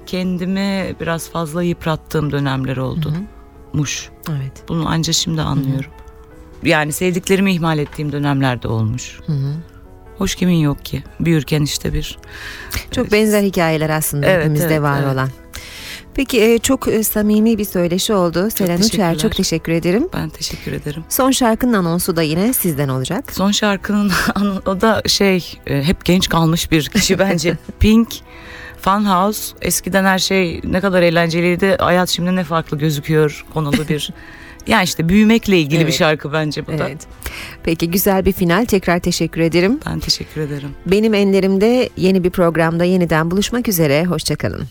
kendimi 0.06 0.96
biraz 1.02 1.30
fazla 1.30 1.64
yıprattığım 1.64 2.32
dönemler 2.32 2.78
oldu. 2.78 3.14
Muş. 3.74 4.10
Evet. 4.30 4.64
Bunu 4.68 4.90
anca 4.90 5.14
şimdi 5.14 5.42
anlıyorum. 5.42 5.92
Hı-hı. 5.92 6.70
Yani 6.70 6.92
sevdiklerimi 6.92 7.54
ihmal 7.54 7.80
ettiğim 7.80 8.12
dönemlerde 8.12 8.68
olmuş. 8.68 9.20
Hı 9.26 9.34
Hoş 10.18 10.36
kimin 10.36 10.58
yok 10.58 10.86
ki? 10.86 11.04
Büyürken 11.20 11.62
işte 11.62 11.94
bir. 11.94 12.18
Çok 12.92 13.08
e, 13.08 13.12
benzer 13.12 13.44
hikayeler 13.44 13.90
aslında 13.90 14.26
evet, 14.26 14.40
hepimizde 14.40 14.66
evet, 14.66 14.82
var 14.82 15.02
evet. 15.04 15.14
olan. 15.14 15.30
Peki 16.14 16.42
e, 16.42 16.60
çok 16.60 16.88
e, 16.88 17.04
samimi 17.04 17.58
bir 17.58 17.66
söyleşi 17.66 18.14
oldu. 18.14 18.50
Selen 18.50 18.78
Uçer 18.78 19.18
çok 19.18 19.36
teşekkür 19.36 19.72
ederim. 19.72 20.10
Ben 20.14 20.30
teşekkür 20.30 20.72
ederim. 20.72 21.04
Son 21.10 21.32
şarkının 21.32 21.74
anonsu 21.74 22.16
da 22.16 22.22
yine 22.22 22.54
sizden 22.54 22.90
olacak. 22.90 23.34
Son 23.34 23.52
şarkının 23.52 24.12
o 24.66 24.82
da 24.82 25.02
şey 25.08 25.54
hep 25.66 26.06
genç 26.06 26.30
kalmış 26.30 26.72
bir 26.72 26.90
kişi 26.90 27.20
bence 27.20 27.58
Pink 27.80 28.10
Funhouse 28.84 29.56
eskiden 29.62 30.06
her 30.06 30.20
şey 30.20 30.62
ne 30.64 30.82
kadar 30.82 31.02
eğlenceliydi. 31.02 31.76
Hayat 31.80 32.10
şimdi 32.10 32.36
ne 32.36 32.44
farklı 32.44 32.78
gözüküyor 32.78 33.46
konulu 33.54 33.88
bir 33.88 34.10
Yani 34.68 34.84
işte 34.84 35.10
büyümekle 35.10 35.60
ilgili 35.60 35.78
evet. 35.78 35.88
bir 35.88 35.94
şarkı 35.94 36.34
bence 36.34 36.68
bu 36.68 36.72
evet. 36.72 37.02
da. 37.02 37.30
Peki 37.64 37.92
güzel 37.92 38.26
bir 38.26 38.32
final. 38.32 38.66
Tekrar 38.66 39.00
teşekkür 39.00 39.42
ederim. 39.42 39.80
Ben 39.86 40.00
teşekkür 40.00 40.42
ederim. 40.42 40.70
Benim 40.86 41.14
enlerimde 41.14 41.90
yeni 41.98 42.24
bir 42.24 42.30
programda 42.30 42.84
yeniden 42.84 43.32
buluşmak 43.32 43.68
üzere. 43.68 44.06
Hoşçakalın. 44.06 44.68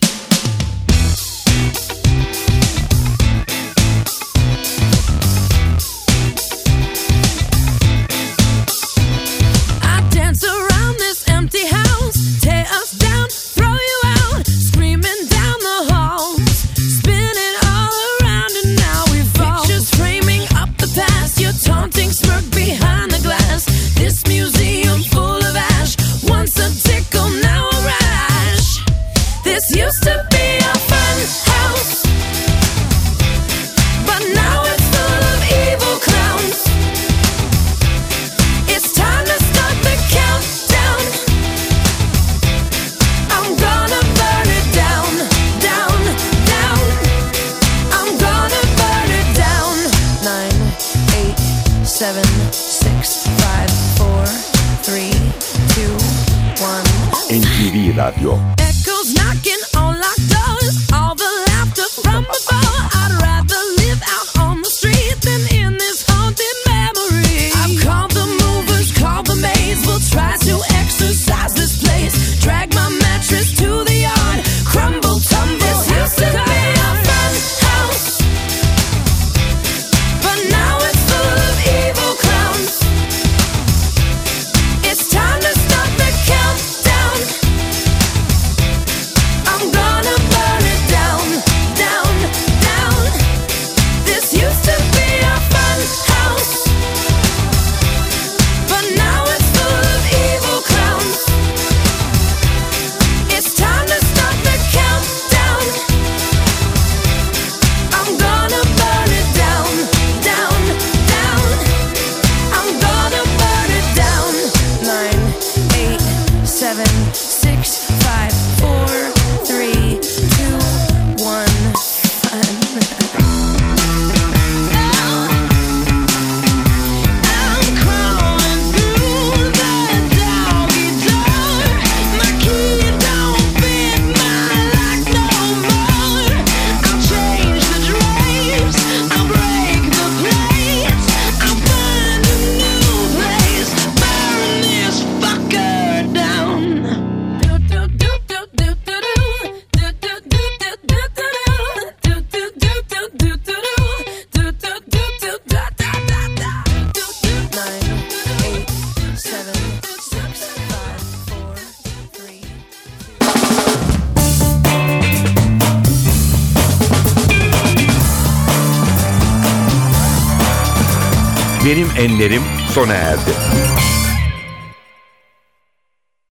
Sonad. 172.73 173.42